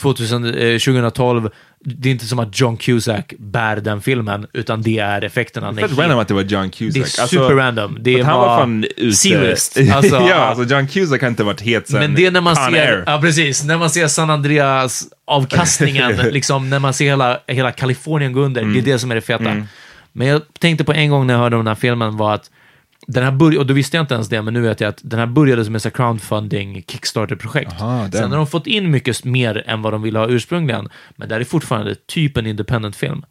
[0.00, 1.50] 2000, eh, 2012,
[1.84, 5.72] det är inte som att John Cusack bär den filmen, utan det är effekterna.
[5.72, 6.94] Det är fett random att det var John Cusack.
[6.94, 7.98] Det är super random.
[8.00, 9.56] Det han var var fan ute...
[9.94, 12.56] Alltså, ja, alltså John Cusack har inte varit het sen Men det är när man
[12.56, 13.04] ser, Air.
[13.06, 18.32] ja precis, när man ser San Andreas avkastningen, liksom när man ser hela, hela Kalifornien
[18.32, 19.66] gå under, det är det som är det feta.
[20.12, 22.50] Men jag tänkte på en gång när jag hörde om den här filmen var att
[23.06, 25.00] den här började, och då visste jag inte ens det, men nu vet jag att
[25.02, 27.72] den här började som ett crowdfunding Kickstarter-projekt.
[27.80, 28.08] Aha.
[28.12, 31.34] Sen har de fått in mycket mer än vad de ville ha ursprungligen, men det
[31.34, 33.24] här är fortfarande typ en independent film.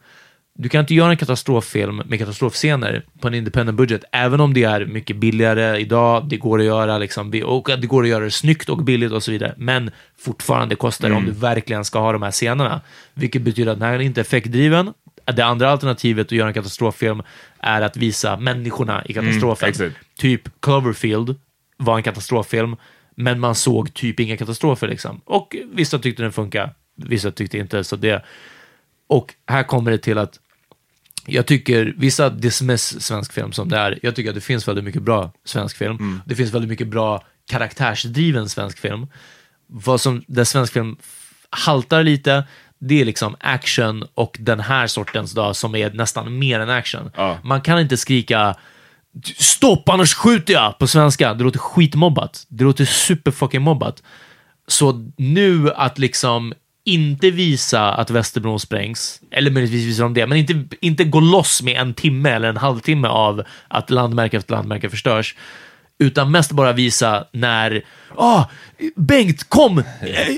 [0.56, 4.64] Du kan inte göra en katastroffilm med katastrofscener på en independent budget, även om det
[4.64, 8.32] är mycket billigare idag, det går att göra liksom, och det går att göra det
[8.32, 12.12] snyggt och billigt och så vidare, men fortfarande kostar det om du verkligen ska ha
[12.12, 12.82] de här scenerna,
[13.14, 14.94] vilket betyder att den här är inte effektdriven.
[15.26, 17.22] Det andra alternativet att göra en katastroffilm
[17.64, 19.70] är att visa människorna i katastrofen.
[19.70, 19.96] exakt.
[20.18, 21.36] typ Cloverfield
[21.78, 22.76] var en katastroffilm,
[23.16, 24.88] men man såg typ inga katastrofer.
[24.88, 25.22] Liksom.
[25.26, 27.84] Och vissa tyckte den funkar, vissa tyckte inte.
[27.84, 28.24] Så det.
[29.08, 30.40] Och här kommer det till att
[31.26, 34.86] jag tycker, vissa dismiss svensk film som det är, jag tycker att det finns väldigt
[34.86, 36.22] mycket bra svensk film.
[36.26, 39.08] Det finns väldigt mycket bra karaktärsdriven svensk film.
[39.68, 40.98] Vad som, där svensk film
[41.50, 42.44] haltar lite,
[42.88, 47.12] det är liksom action och den här sortens då, som är nästan mer än action.
[47.16, 47.38] Ja.
[47.44, 48.56] Man kan inte skrika
[49.38, 51.34] stopp annars skjuter jag på svenska.
[51.34, 52.46] Det låter skitmobbat.
[52.48, 54.04] Det låter superfucking mobbat.
[54.68, 56.54] Så nu att liksom
[56.86, 61.62] inte visa att Västerbron sprängs, eller möjligtvis visar de det, men inte, inte gå loss
[61.62, 65.36] med en timme eller en halvtimme av att landmärke efter landmärke förstörs,
[66.00, 67.84] utan mest bara visa när
[68.16, 68.44] ah,
[68.96, 69.84] Bengt, kom!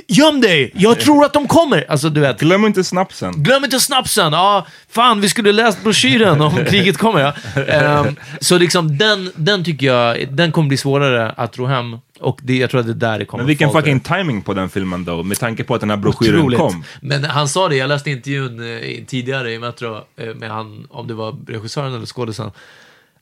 [0.08, 0.72] Göm dig!
[0.74, 1.86] Jag tror att de kommer!
[1.90, 2.40] Alltså, du vet.
[2.40, 3.44] Glöm inte snapsen.
[3.44, 4.34] Glöm inte snapsen!
[4.34, 7.20] Ja, fan, vi skulle läst broschyren om kriget kommer.
[7.20, 7.62] Ja.
[7.62, 11.98] Ehm, så liksom, den, den tycker jag, den kommer bli svårare att ro hem.
[12.20, 14.54] Och det, jag tror att det är där det kommer Men vilken fucking timing på
[14.54, 16.60] den filmen då, med tanke på att den här broschyren Otroligt.
[16.60, 16.84] kom.
[17.02, 21.08] Men han sa det, jag läste intervjun eh, tidigare i Metro eh, med han, om
[21.08, 22.52] det var regissören eller skådisen.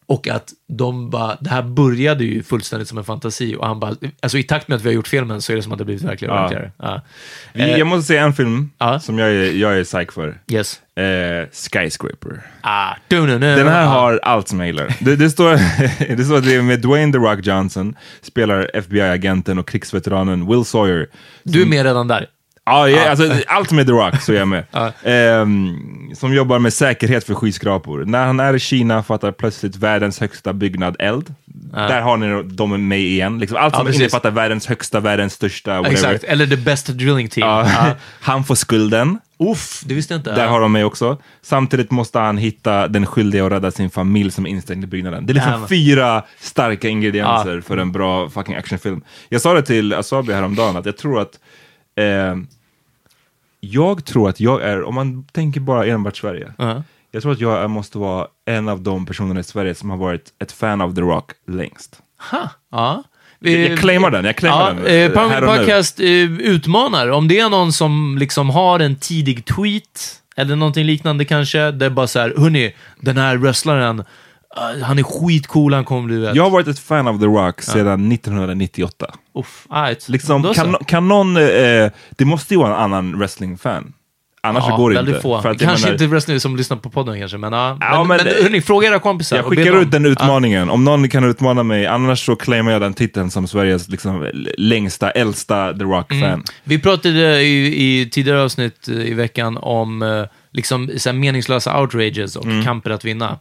[0.06, 3.96] Och att de bara, det här började ju fullständigt som en fantasi och han bara,
[4.22, 5.86] alltså i takt med att vi har gjort filmen så är det som att det
[5.86, 6.42] blivit verkligare och Ja.
[6.44, 6.72] verkligare.
[6.78, 7.02] Ja.
[7.54, 9.00] Vi, Eh, jag måste säga en film Ja.
[9.00, 10.38] som jag är, jag är psych för.
[10.52, 10.80] Yes.
[10.96, 12.42] Eh, Skyscraper.
[12.62, 12.94] Ah.
[13.08, 13.90] Den här Ah.
[13.90, 14.96] har allt som jag gillar.
[15.00, 15.52] Det, det, står,
[16.16, 20.66] det står att det är med Dwayne The Rock Johnson, spelar FBI-agenten och krigsveteranen Will
[20.66, 21.08] Sawyer.
[21.44, 22.28] Du är med redan där.
[22.66, 24.64] Ja, jag, alltså, allt med The Rock så är jag med.
[25.04, 25.78] Ehm,
[26.16, 28.06] som jobbar med säkerhet för skyskrapor.
[28.06, 31.34] När han är i Kina fattar plötsligt världens högsta byggnad eld.
[31.74, 33.40] Där har ni dem med igen.
[33.40, 34.02] Liksom, allt som precis.
[34.02, 35.92] innefattar världens högsta, världens största, whatever.
[35.94, 37.66] Exakt, eller the best drilling team.
[38.22, 39.20] Han får skulden.
[39.40, 40.36] Uff, det visste jag inte.
[40.36, 41.18] Där har de mig också.
[41.42, 45.26] Samtidigt måste han hitta den skyldiga och rädda sin familj som är instängd i byggnaden.
[45.26, 45.68] Det är liksom Jävlar.
[45.68, 47.62] fyra starka ingredienser Ja.
[47.62, 49.02] för en bra fucking actionfilm.
[49.30, 51.40] Jag sa det till Asabi häromdagen att jag tror att
[51.96, 52.36] eh,
[53.60, 56.84] jag tror att jag är, om man tänker bara enbart Sverige, Ja.
[57.12, 59.98] jag tror att jag är- måste vara en av de personerna i Sverige som har
[59.98, 62.02] varit ett fan av The Rock längst.
[62.32, 63.04] Ha, ja.
[63.40, 64.86] Jag, jag claimar den, jag claimar ja, den.
[64.86, 65.58] eh, eh, Power och nu.
[65.58, 66.08] Podcast eh,
[66.40, 67.08] utmanar.
[67.12, 71.90] Om det är någon som liksom har en tidig tweet, eller någonting liknande kanske, där
[71.90, 74.04] bara så här, hörni, den här wrestlaren,
[74.58, 76.36] eh, han är skitcool, han kommer bli vet.
[76.36, 79.06] Jag har varit ett fan av The Rock sedan 1998.
[79.36, 80.10] Uff, right.
[80.10, 81.44] Liksom, kan, kan någon, eh,
[82.10, 83.94] det måste ju vara en annan wrestling-fan.
[84.46, 85.20] Annars så går det inte.
[85.22, 85.42] Få.
[85.42, 87.78] För att kanske menar- inte wrestling som lyssnar på podden kanske, men ja.
[87.82, 89.36] Ja, men, men- men, hörni, fråga era kompisar.
[89.38, 90.70] Jag skickar ut den utmaningen.
[90.70, 94.28] Om någon kan utmana mig, annars så claimar jag den titeln som Sveriges liksom,
[94.58, 96.24] längsta, äldsta The Rock-fan.
[96.24, 96.44] Mm.
[96.64, 102.46] Vi pratade i, i tidigare avsnitt eh, i veckan om eh, liksom, meningslösa outrages och
[102.46, 102.64] Mm.
[102.64, 103.40] kamper att vinna.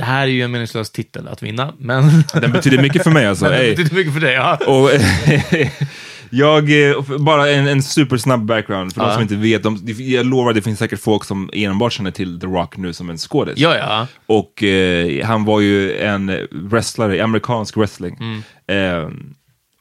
[0.00, 2.24] Det här är ju en meningslös titel att vinna, men...
[2.34, 3.44] Den betyder mycket för mig alltså.
[3.50, 3.70] men det Ey.
[3.76, 4.58] betyder mycket för dig, ja.
[4.66, 4.90] Och,
[6.30, 9.12] jag, eh, bara en, en supersnabb background för de Ja.
[9.14, 9.62] som inte vet.
[9.62, 13.10] De, jag lovar, det finns säkert folk som enbart känner till The Rock nu som
[13.10, 13.58] en skådis.
[13.58, 14.06] Ja, ja.
[14.26, 18.16] Och eh, han var ju en wrestlare i amerikansk wrestling.
[18.20, 18.42] Mm.
[18.66, 19.04] Eh,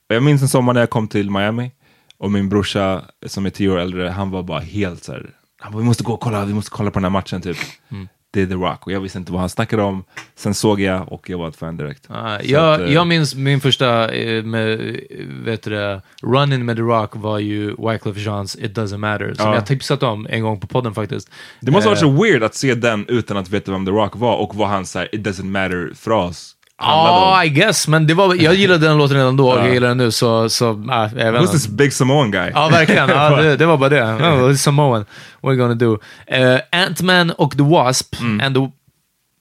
[0.09, 1.71] och jag minns en sommar när jag kom till Miami
[2.17, 5.71] och min brorsa som är tio år äldre, han var bara helt så här, han
[5.71, 7.57] bara, vi måste gå och kolla, vi måste kolla på den här matchen typ.
[7.91, 8.07] Mm.
[8.31, 10.03] Det är The Rock och jag visste inte vad han snackade om.
[10.35, 12.05] Sen såg jag och jag var ett fan direkt.
[12.05, 12.13] Så
[12.43, 14.95] jag, att, eh, jag minns min första eh, med,
[15.43, 19.55] vet du run-in med The Rock var ju Wyclef Jeans It Doesn't Matter, som Ja.
[19.55, 21.29] jag tipsat om en gång på podden faktiskt.
[21.59, 23.91] Det måste ha varit Eh, så weird att se den utan att veta vem The
[23.91, 27.87] Rock var och vad hans it doesn't matter-fras Ja, I guess.
[27.87, 29.65] Men det var, jag gillade den låten redan då och Ja.
[29.65, 30.49] jag gillar den nu, så...
[30.49, 32.51] så äh, jag vet Who's this big Samoan guy?
[32.53, 33.09] Ja, verkligen.
[33.09, 34.03] Ja, det, det var bara det.
[34.23, 35.05] Oh, Samoan.
[35.41, 35.91] What are you gonna do?
[35.93, 38.15] Uh, Ant-Man och The Wasp.
[38.21, 38.41] Mm.
[38.45, 38.71] And the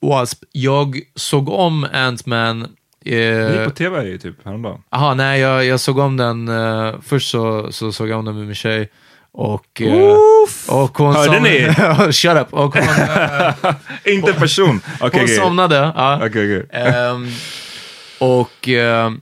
[0.06, 0.42] Wasp.
[0.52, 2.66] Jag såg om Ant-Man...
[3.04, 4.80] Det gick eh, på tv ju typ häromdagen.
[4.90, 6.48] Jaha, nej, jag, jag såg om den.
[6.48, 8.88] eh, först så, så såg jag om den med min tjej.
[9.40, 10.16] Och, eh,
[10.68, 12.12] och hon Hörde som- ni?
[12.12, 12.52] Shut up.
[12.54, 12.82] Och hon,
[14.04, 14.80] eh, Inte person.
[15.00, 15.36] Okej, hon okej.
[15.36, 15.92] somnade.
[15.96, 16.16] Ja.
[16.16, 16.66] Okej, okej.
[16.82, 17.28] Ehm,
[18.18, 18.68] och...
[18.68, 19.20] ehm,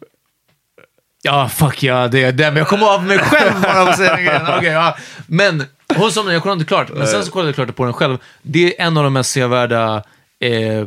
[1.23, 2.45] ja, fuck ja, det är det.
[2.51, 4.55] Men jag kommer av mig själv bara av att säga den.
[4.57, 4.97] Okej, ja.
[5.27, 5.65] Men
[5.97, 6.89] hon somnade, jag kollade inte klart.
[6.95, 8.19] Men sen så kollade jag klart på den själv.
[8.43, 10.03] Det är en av de mest sevärda
[10.41, 10.87] eh,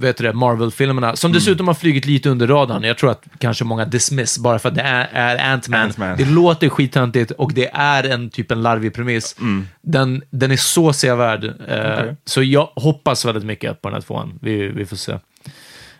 [0.00, 2.82] vet du det, Marvel-filmerna, som dessutom har flugit lite under radarn.
[2.82, 5.90] Jag tror att kanske många dismiss bara för att det är, är Ant-Man.
[5.90, 6.16] Ant-Man.
[6.16, 9.36] Det låter skittöntigt och det är en typ en larvig premiss.
[9.82, 11.44] Den, den är så sevärd.
[11.44, 11.50] Eh,
[11.92, 12.16] Okej.
[12.24, 14.38] Så jag hoppas väldigt mycket på den här tvåan.
[14.42, 15.12] Vi, vi får se.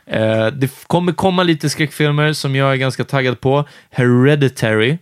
[0.06, 3.64] Eh, det kommer komma lite skräckfilmer som jag är ganska taggad på.
[3.90, 4.98] Hereditary.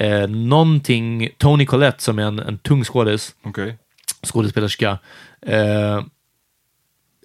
[0.00, 3.78] Eh, någonting, Tony Collette som är en, en tung skådis, Okej.
[4.26, 4.98] skådespelerska.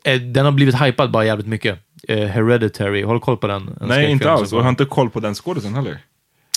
[0.07, 1.79] Eh, den har blivit hypad bara jävligt mycket.
[2.07, 3.61] Eh, Hereditary, håll koll på den.
[3.81, 4.51] En Nej, inte alls.
[4.53, 5.97] Och jag har inte koll på den skådisen heller.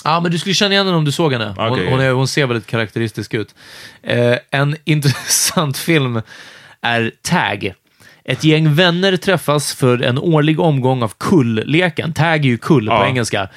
[0.05, 1.55] Ja, men du skulle känna igen henne om du såg henne.
[1.57, 1.91] Hon, Okej.
[1.91, 3.55] hon, är, hon ser väldigt karaktäristisk ut.
[4.03, 6.23] Eh, en intressant film
[6.81, 7.73] är Tag.
[8.25, 12.13] Ett gäng vänner träffas för en årlig omgång av kull-leken.
[12.13, 13.07] Tag är ju kull på Ja.
[13.07, 13.49] engelska.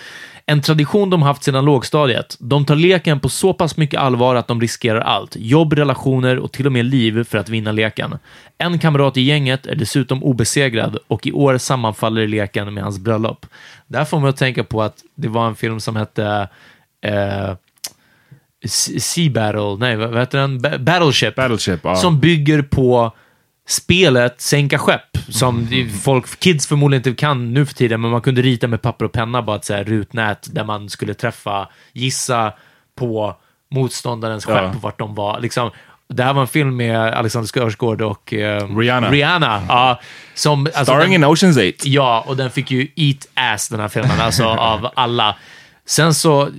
[0.45, 2.37] En tradition de haft sedan lågstadiet.
[2.39, 5.35] De tar leken på så pass mycket allvar att de riskerar allt.
[5.39, 8.17] Jobb, relationer och till och med liv för att vinna leken.
[8.57, 13.45] En kamrat i gänget är dessutom obesegrad och i år sammanfaller leken med hans bröllop.
[13.87, 16.49] Där får man att tänka på att det var en film som hette
[17.01, 17.55] eh,
[18.99, 20.61] Sea Battle, nej vad heter den?
[20.61, 21.35] Ba- Battleship.
[21.35, 21.95] Battleship, ja.
[21.95, 23.11] Som bygger på
[23.67, 25.89] spelet Sänka skepp, som Mm.
[25.89, 29.11] folk, kids förmodligen inte kan nu för tiden, men man kunde rita med papper och
[29.11, 32.53] penna bara ett så här rutnät där man skulle träffa, gissa
[32.95, 33.35] på
[33.71, 34.73] motståndarens skepp, Ja.
[34.81, 35.39] vart de var.
[35.39, 35.71] Liksom,
[36.09, 39.11] det här var en film med Alexander Skarsgård och eh, Rihanna.
[39.11, 39.99] Rihanna ja,
[40.33, 41.83] som, alltså, Starring den- in Ocean's 8.
[41.89, 45.35] Ja, och den fick ju eat ass den här filmen, alltså av alla.
[45.85, 46.49] Sen så,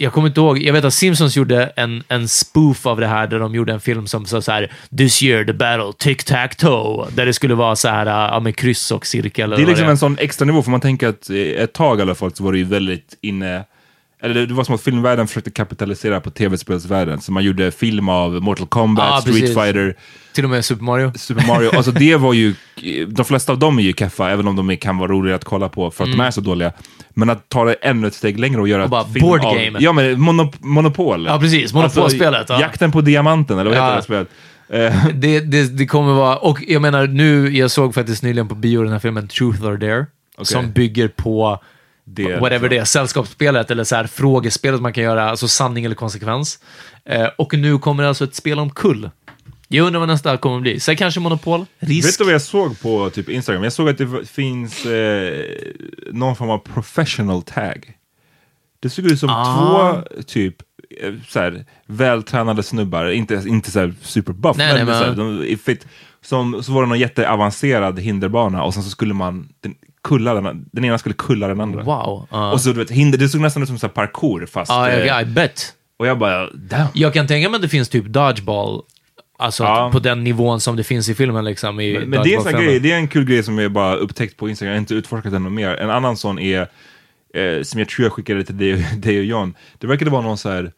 [0.00, 3.26] jag kommer inte ihåg, jag vet att Simpsons gjorde en, en spoof av det här,
[3.26, 7.26] där de gjorde en film som sa så här “This year the battle, tic-tac-toe”, där
[7.26, 9.50] det skulle vara så här, ja, med kryss och cirkel.
[9.50, 9.90] Det är liksom är.
[9.90, 12.44] en sån extra nivå, för man tänker att eh, ett tag i alla fall så
[12.44, 13.64] var det ju väldigt inne
[14.22, 17.20] eller det- var som att filmvärlden försökte kapitalisera på tv-spelsvärlden.
[17.20, 19.54] Så man gjorde film av Mortal Kombat, Ja, Street precis.
[19.56, 19.94] Fighter,
[20.32, 21.12] Till och med Super Mario.
[21.14, 21.76] Super Mario.
[21.76, 22.54] Alltså det var ju,
[23.08, 25.68] de flesta av dem är ju keffa, även om de kan vara roliga att kolla
[25.68, 26.72] på för att de är så dåliga.
[27.14, 29.54] Men att ta det ännu ett steg längre och göra Och bara film board av,
[29.54, 29.78] game.
[29.80, 31.26] Ja, men monop monopol.
[31.26, 31.72] Ja, precis.
[31.74, 32.60] Monopolspelet, ja.
[32.60, 33.96] Jakten på diamanten, eller vad heter Ja.
[33.96, 34.28] det spelet?
[34.68, 38.54] Eh, Det, det, det kommer vara, och jag menar nu, jag såg faktiskt nyligen på
[38.54, 40.06] bio den här filmen Truth or Dare,
[40.42, 41.62] som bygger på
[42.10, 45.94] Det, whatever det är, sällskapsspelet eller så här frågespelet man kan göra, alltså sanning eller
[45.94, 46.58] konsekvens.
[47.04, 49.10] Eh, och nu kommer det alltså ett spel om kull.
[49.68, 50.80] Jag undrar vad nästa kommer bli.
[50.80, 51.66] Så kanske Monopol?
[51.78, 52.08] Risk?
[52.08, 53.64] Vet du vad jag såg på typ Instagram?
[53.64, 55.44] Jag såg att det finns eh,
[56.12, 57.92] någon form av professional tag.
[58.80, 59.44] Det såg ut som Ah.
[60.04, 60.56] två typ
[61.02, 65.14] eh, så här, vältränade snubbar, inte, inte så här superbuff, Nej, nej, men, så här,
[65.16, 65.86] men- de fit.
[66.22, 69.74] Som, så var det någon jätteavancerad hinderbana och sen så skulle man den,
[70.08, 71.82] kulla den, den ena skulle kulla den andra.
[71.82, 72.28] Wow.
[72.30, 72.52] Ja.
[72.52, 74.70] Och så du vet, hinder, det såg nästan ut som så parkour fast...
[74.70, 75.74] Ja, eh, jag, I bet.
[75.98, 76.88] Och jag bara, damn.
[76.94, 78.82] Jag kan tänka mig att det finns typ dodgeball,
[79.38, 79.90] alltså Ja.
[79.92, 81.44] på den nivån som det finns i filmen.
[81.44, 83.72] Liksom, i Men, men det är en grej, det är en kul grej som jag
[83.72, 85.76] bara upptäckt på Instagram, jag har inte utforskat den mer.
[85.76, 86.60] En annan sån är,
[87.34, 90.38] eh, som jag tror jag skickade till dig, dig och John, det verkade vara någon
[90.38, 90.72] så här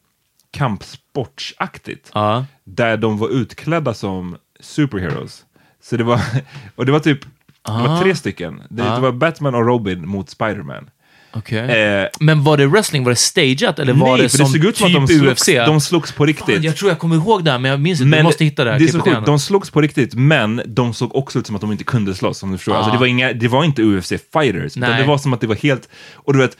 [0.50, 2.10] kampsportsaktigt.
[2.14, 2.46] Ja.
[2.64, 5.44] Där de var utklädda som superheroes.
[5.82, 6.20] Så det var,
[6.76, 7.20] och det var typ,
[7.66, 8.62] det var tre stycken.
[8.70, 10.90] Det, det var Batman och Robin mot Spiderman.
[11.32, 11.58] Okej.
[11.58, 13.04] Eh, Men var det wrestling?
[13.04, 15.14] Var det stageat eller var nej, det som det såg ut som typ att de
[15.18, 15.66] slogs, UFC?
[15.66, 16.54] de slogs på riktigt.
[16.54, 18.16] Fan, jag tror jag kommer ihåg det här, men jag minns inte.
[18.16, 20.94] Du måste hitta det här det är så sjukt, de slogs på riktigt, men de
[20.94, 22.74] såg också ut som att de inte kunde slåss, om du förstår.
[22.74, 22.78] Ja.
[22.78, 25.54] Alltså, det, var inga, det var inte UFC-fighters, utan det var som att det var
[25.56, 25.88] helt...
[26.14, 26.56] Och du vet,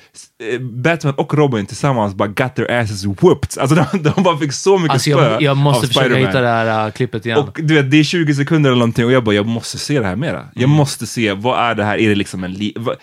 [0.53, 3.61] eh, Batman och Robin tillsammans bara got their asses whooped.
[3.61, 6.41] Alltså de, de bara fick så mycket Alltså spö jag, jag måste av försöka hitta
[6.41, 7.39] det här uh, klippet igen.
[7.39, 10.01] Och du vet, det är 20 sekunder eller någonting och jag bara, jag måste se
[10.01, 10.45] det här mera.
[10.55, 10.77] Jag Mm.
[10.77, 11.99] måste se, vad är det här?
[11.99, 12.53] Är det liksom en...
[12.53, 12.97] Li- vad,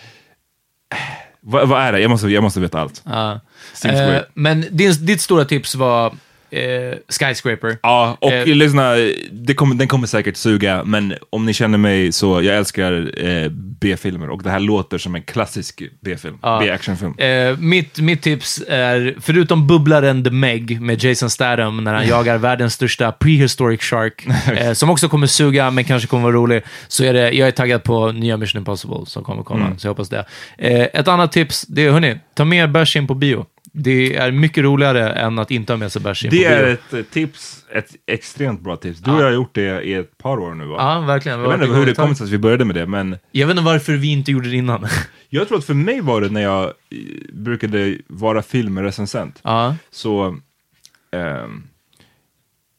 [1.50, 2.00] vad, vad är det?
[2.00, 3.02] Jag måste, jag måste veta allt.
[3.06, 3.39] Ja.
[3.86, 6.14] Eh, men din, ditt stora tips var
[6.52, 6.62] eh,
[7.10, 7.78] Skyscraper.
[7.84, 8.93] Ja, och Eh, lyssna,
[9.32, 13.50] det kommer, den kommer säkert suga, men om ni känner mig så, jag älskar eh,
[13.52, 16.60] B-filmer och det här låter som en klassisk B-film, Ja.
[16.60, 17.14] B-actionfilm.
[17.18, 22.38] Eh, mitt, mitt tips är, förutom bubblaren The Meg med Jason Statham när han jagar
[22.38, 24.28] världens största prehistoric shark,
[24.58, 27.52] eh, som också kommer suga men kanske kommer vara rolig, så är det, jag är
[27.52, 29.80] taggad på nya Mission Impossible som kommer komma, Mm.
[29.80, 30.26] så jag hoppas det.
[30.58, 33.45] Eh, ett annat tips, det är hörni, ta med bärs in på bio.
[33.80, 36.49] Det är mycket roligare än att inte ha med sig bärs in Det på bio.
[36.49, 38.99] är ett eh, tips, ett extremt bra tips.
[38.99, 40.75] Du och jag har gjort det i ett par år nu va?
[40.80, 41.39] Ja, verkligen.
[41.39, 43.53] Jag vet inte hur det kom sig att vi började med det, men Jag vet
[43.57, 44.88] inte varför vi inte gjorde det innan.
[45.30, 46.71] jag tror att för mig var det när jag eh,
[47.34, 49.39] brukade vara filmrecensent.
[49.43, 49.75] ja.
[49.91, 50.38] Så
[51.11, 51.63] ehm,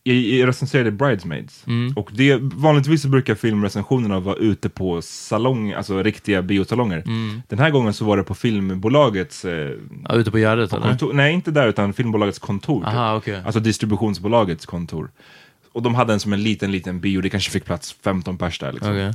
[0.08, 1.66] jag, jag recenserade Bridesmaids.
[1.66, 1.92] Mm.
[1.96, 7.02] Och det, vanligtvis så brukar filmrecensionerna vara ute på salong, alltså riktiga biosalonger.
[7.06, 7.42] Mm.
[7.48, 9.72] Den här gången så var det på filmbolagets eh,
[10.08, 10.82] ja, ute på Gärdet eller?
[10.82, 11.12] kontor.
[11.12, 12.80] Nej, inte där, utan filmbolagets kontor.
[12.80, 12.88] typ.
[12.88, 13.42] Aha, okej.
[13.44, 15.10] Alltså distributionsbolagets kontor.
[15.72, 18.58] Och de hade en som en liten, liten bio, det kanske fick plats 15 pers
[18.58, 18.72] där.
[18.72, 18.90] Liksom.
[18.90, 19.12] Okej.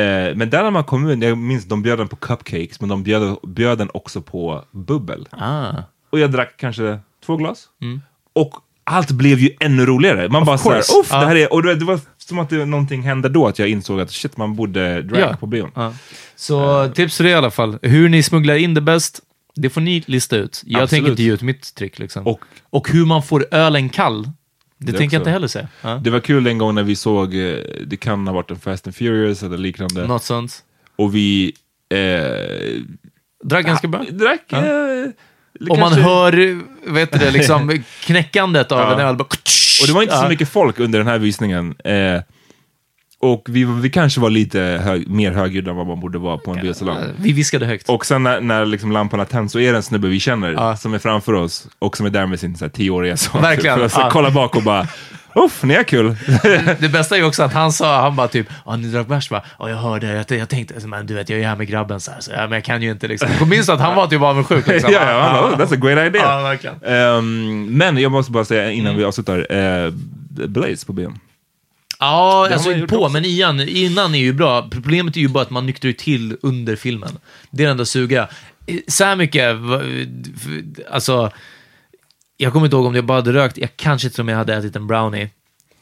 [0.00, 2.88] Eh, men där när man kom in, jag minns de bjöd den på cupcakes, men
[2.88, 5.28] de bjöd, bjöd den också på bubbel.
[5.30, 5.72] Ah.
[6.10, 7.68] Och jag drack kanske två glas.
[7.82, 8.00] Mm.
[8.32, 8.54] Och
[8.90, 10.28] allt blev ju ännu roligare.
[10.28, 10.92] Man bara såhär, course.
[11.00, 11.20] uff, Ja.
[11.20, 11.52] det här är...
[11.52, 14.36] Och det, det var som att det, någonting hände då, att jag insåg att shit,
[14.36, 15.36] man borde drag Ja.
[15.40, 15.70] på bion.
[15.74, 15.94] Ja.
[16.36, 17.78] Så tips för det i alla fall.
[17.82, 19.20] Hur ni smugglar in det bäst,
[19.54, 20.62] det får ni lista ut.
[20.66, 20.90] Jag Absolut.
[20.90, 21.98] tänker inte ge ut mitt trick.
[21.98, 22.26] Liksom.
[22.26, 24.22] Och Och hur man får ölen kall,
[24.78, 25.68] det, Det tänker jag inte heller säga.
[26.04, 27.56] Det var kul en gång när vi såg, eh,
[27.86, 30.06] det kan ha varit en Fast and Furious eller liknande.
[30.06, 30.62] Något sånt.
[30.96, 31.52] Och vi
[31.94, 32.82] eh,
[33.44, 34.04] Drack ganska bra.
[34.10, 34.52] drack...
[34.52, 34.58] Eh,
[35.70, 36.60] Om man hör,
[36.92, 38.94] vet du det, liksom knäckandet av Ja.
[38.94, 39.16] en öl.
[39.16, 39.24] Bara,
[39.80, 41.74] Och det var inte så mycket folk under den här visningen.
[41.84, 42.20] Eh,
[43.18, 46.50] och vi, vi kanske var lite hög, mer högljudda än vad man borde vara på
[46.50, 46.96] en biosalong.
[47.16, 47.88] Vi viskade högt.
[47.88, 50.76] Och sen när, när liksom lamporna tänds så är det en snubbe vi känner Ja.
[50.76, 53.42] som är framför oss och som är där med sin så här, tioåriga son.
[53.42, 54.08] Verkligen, För att så ja.
[54.12, 54.86] kolla bak och bara,
[55.44, 56.16] uff, ni är kul.
[56.80, 59.30] Det bästa är ju också att han sa, han bara typ, ja ni drack bärs
[59.30, 59.42] va?
[59.58, 62.00] Ja jag hörde, jag, jag tänkte, alltså, men du vet jag är här med grabben
[62.00, 63.28] så här, så, ja, men jag kan ju inte liksom.
[63.38, 64.92] Jag minns att han var typ avundsjuk liksom.
[64.92, 66.58] ja, ja, han bara, that's a great idea.
[66.82, 66.88] Ja.
[66.90, 68.98] Ehm, men jag måste bara säga innan Mm.
[68.98, 69.90] vi avslutar, eh,
[70.48, 71.18] Blaze på bion.
[71.98, 73.08] Ja, alltså på, också.
[73.12, 74.68] men igen, innan är ju bra.
[74.70, 77.18] Problemet är ju bara att man nyktrar till under filmen.
[77.50, 78.28] Det är det enda suga.
[78.88, 79.56] Så här mycket,
[80.36, 81.30] f- alltså,
[82.36, 84.54] jag kommer inte ihåg om jag bara hade rökt, jag kanske till och med hade
[84.54, 85.30] ätit en brownie.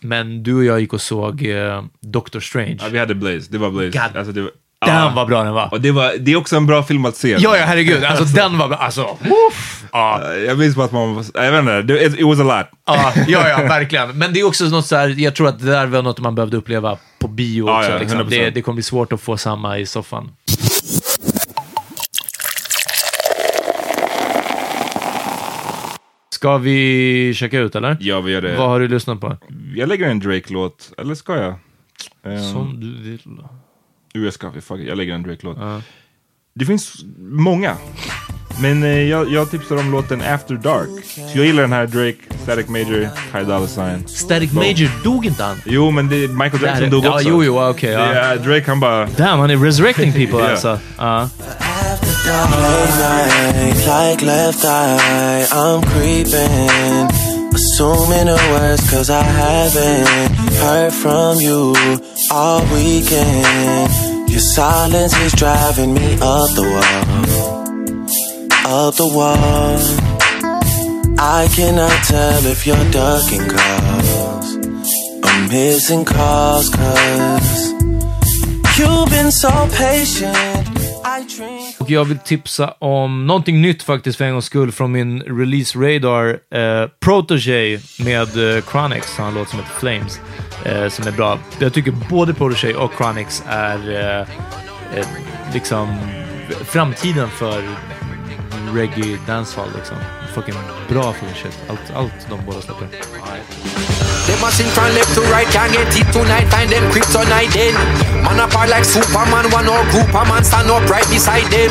[0.00, 2.78] Men du och jag gick och såg uh, Doctor Strange.
[2.80, 3.88] Ja, vi hade Blaze, det var Blaze.
[3.88, 4.50] God Alltså, det var,
[4.86, 5.12] Den ja.
[5.16, 5.68] var bra den var.
[5.72, 7.36] Och det, var, det är också en bra film att se.
[7.40, 8.04] Ja, ja, herregud.
[8.04, 8.76] Alltså den var bra.
[8.76, 9.84] Alltså, uff.
[9.92, 10.34] ja.
[10.34, 12.66] Jag minns bara att man var, jag vet inte, it, it was a lot.
[12.86, 14.18] Ja, ja, ja, verkligen.
[14.18, 16.34] Men det är också något så här, jag tror att det där var något man
[16.34, 17.90] behövde uppleva på bio också.
[17.90, 18.20] ja, liksom.
[18.20, 18.30] 100%.
[18.30, 20.30] det, det kommer bli svårt att få samma i soffan.
[26.44, 27.96] Ska vi checka ut eller?
[28.00, 28.56] Ja, vi gör det.
[28.56, 29.36] Vad har du lyssnat på?
[29.74, 31.54] Jag lägger en Drake-låt, eller ska jag?
[32.24, 33.20] Ehm, Som du vill.
[34.14, 34.52] Jo, jag ska.
[34.52, 35.58] Fuck it, jag lägger en Drake-låt.
[36.54, 37.76] Det finns många.
[38.62, 41.04] Men eh, jag, jag tipsar om låten After Dark.
[41.04, 44.08] Så jag gillar den här Drake, Static Major, Ty Dolla Sign.
[44.08, 44.64] Static Boom.
[44.64, 45.56] Major dog inte han?
[45.66, 47.28] Jo, men det, Michael Jackson dog ja, också.
[47.28, 47.98] jo, jo, okej, ja.
[48.00, 49.06] Det är- Drake han bara...
[49.06, 50.50] Damn, han är resurrecting people Ja.
[50.50, 50.78] alltså.
[52.26, 57.52] Night, like left eye, I'm creeping.
[57.54, 61.74] Assuming the worst, cause I haven't heard from you
[62.30, 64.30] all weekend.
[64.30, 67.04] Your silence is driving me up the wall.
[68.66, 69.78] Up the wall.
[71.18, 74.56] I cannot tell if you're ducking calls
[75.24, 77.72] or missing calls, cause
[78.78, 80.73] you've been so patient.
[81.80, 85.78] Och jag vill tipsa om någonting nytt faktiskt för en gångs skull från min release
[85.78, 86.38] radar.
[86.54, 90.20] Eh, Protege med eh, Chronix, har en låt som heter Flames,
[90.64, 91.38] eh, som är bra.
[91.58, 94.20] Jag tycker både Protege och Chronix är eh,
[94.98, 95.06] eh,
[95.54, 95.96] liksom
[96.64, 97.62] framtiden för
[98.74, 99.96] reggae dancehall liksom.
[100.34, 100.54] Fucking
[100.88, 101.54] bra full shit.
[101.68, 102.88] Allt, allt de båda släpper.
[104.26, 107.76] Them a sing from left to right, can't get it tonight, find them kryptonite then.
[108.24, 111.68] Man apart like Superman, one or group, a man stand up right beside them.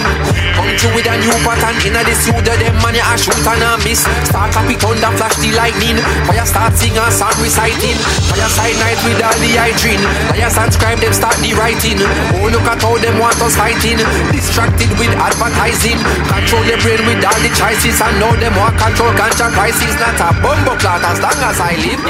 [0.54, 3.58] Come through with a new pattern, inna the suit them, man, you a shoot and
[3.58, 4.06] a miss.
[4.30, 5.98] Start up it thunder, flash the lightning.
[6.30, 7.98] Fire start sing a song reciting.
[8.30, 9.50] Fire side night with all the
[9.82, 10.02] dream.
[10.30, 11.98] Fire transcribe them, start the writing.
[12.38, 13.98] Oh, look at how them want us fighting.
[14.30, 15.98] Distracted with advertising.
[16.30, 17.98] Control the brain with all the choices.
[17.98, 19.94] And now them want control ganja prices.
[20.00, 22.02] Not a bumbo clot as long as I live.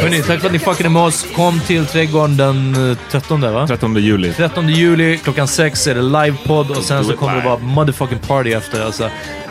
[0.00, 1.26] Hörni, tack för att ni fuckade med oss.
[1.36, 3.66] Kom till Trädgården den eh, 13 va?
[3.66, 4.32] 13 juli.
[4.32, 8.52] 13 juli klockan sex är det livepodd och sen så kommer det vara motherfucking party
[8.52, 9.04] efter alltså.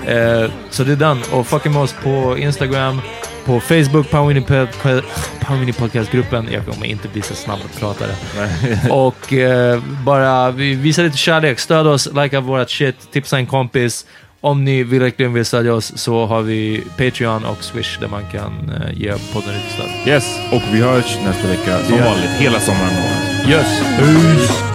[0.08, 1.22] Eh, så det är den.
[1.32, 3.02] Och fucka med oss på Instagram.
[3.46, 4.28] på Facebook, Power
[5.60, 6.48] Mini Podcast-gruppen.
[6.52, 8.89] Jag kommer inte bli så snabb att prata det.
[8.89, 11.60] och eh, bara vi- visa lite kärlek.
[11.60, 14.06] Stöd oss, likea vårat shit, tipsa en kompis.
[14.42, 18.24] Om ni vill, verkligen vill stödja oss så har vi Patreon och Swish där man
[18.32, 20.08] kan eh, ge podden lite stöd.
[20.08, 22.94] Yes, och vi hörs nästa vecka som vanligt hela sommaren.
[23.50, 23.82] Yes!
[24.00, 24.74] Peace!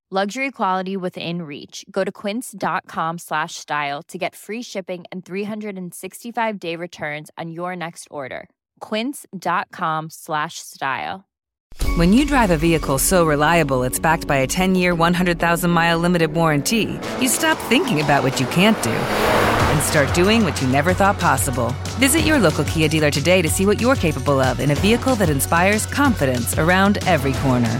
[0.13, 1.85] Luxury quality within reach.
[1.89, 7.77] Go to quince.com slash style to get free shipping and 365 day returns on your
[7.77, 8.49] next order.
[8.81, 11.29] Quince.com slash style.
[11.95, 15.97] When you drive a vehicle so reliable it's backed by a 10 year, 100,000 mile
[15.97, 20.67] limited warranty, you stop thinking about what you can't do and start doing what you
[20.67, 21.69] never thought possible.
[21.99, 25.15] Visit your local Kia dealer today to see what you're capable of in a vehicle
[25.15, 27.79] that inspires confidence around every corner.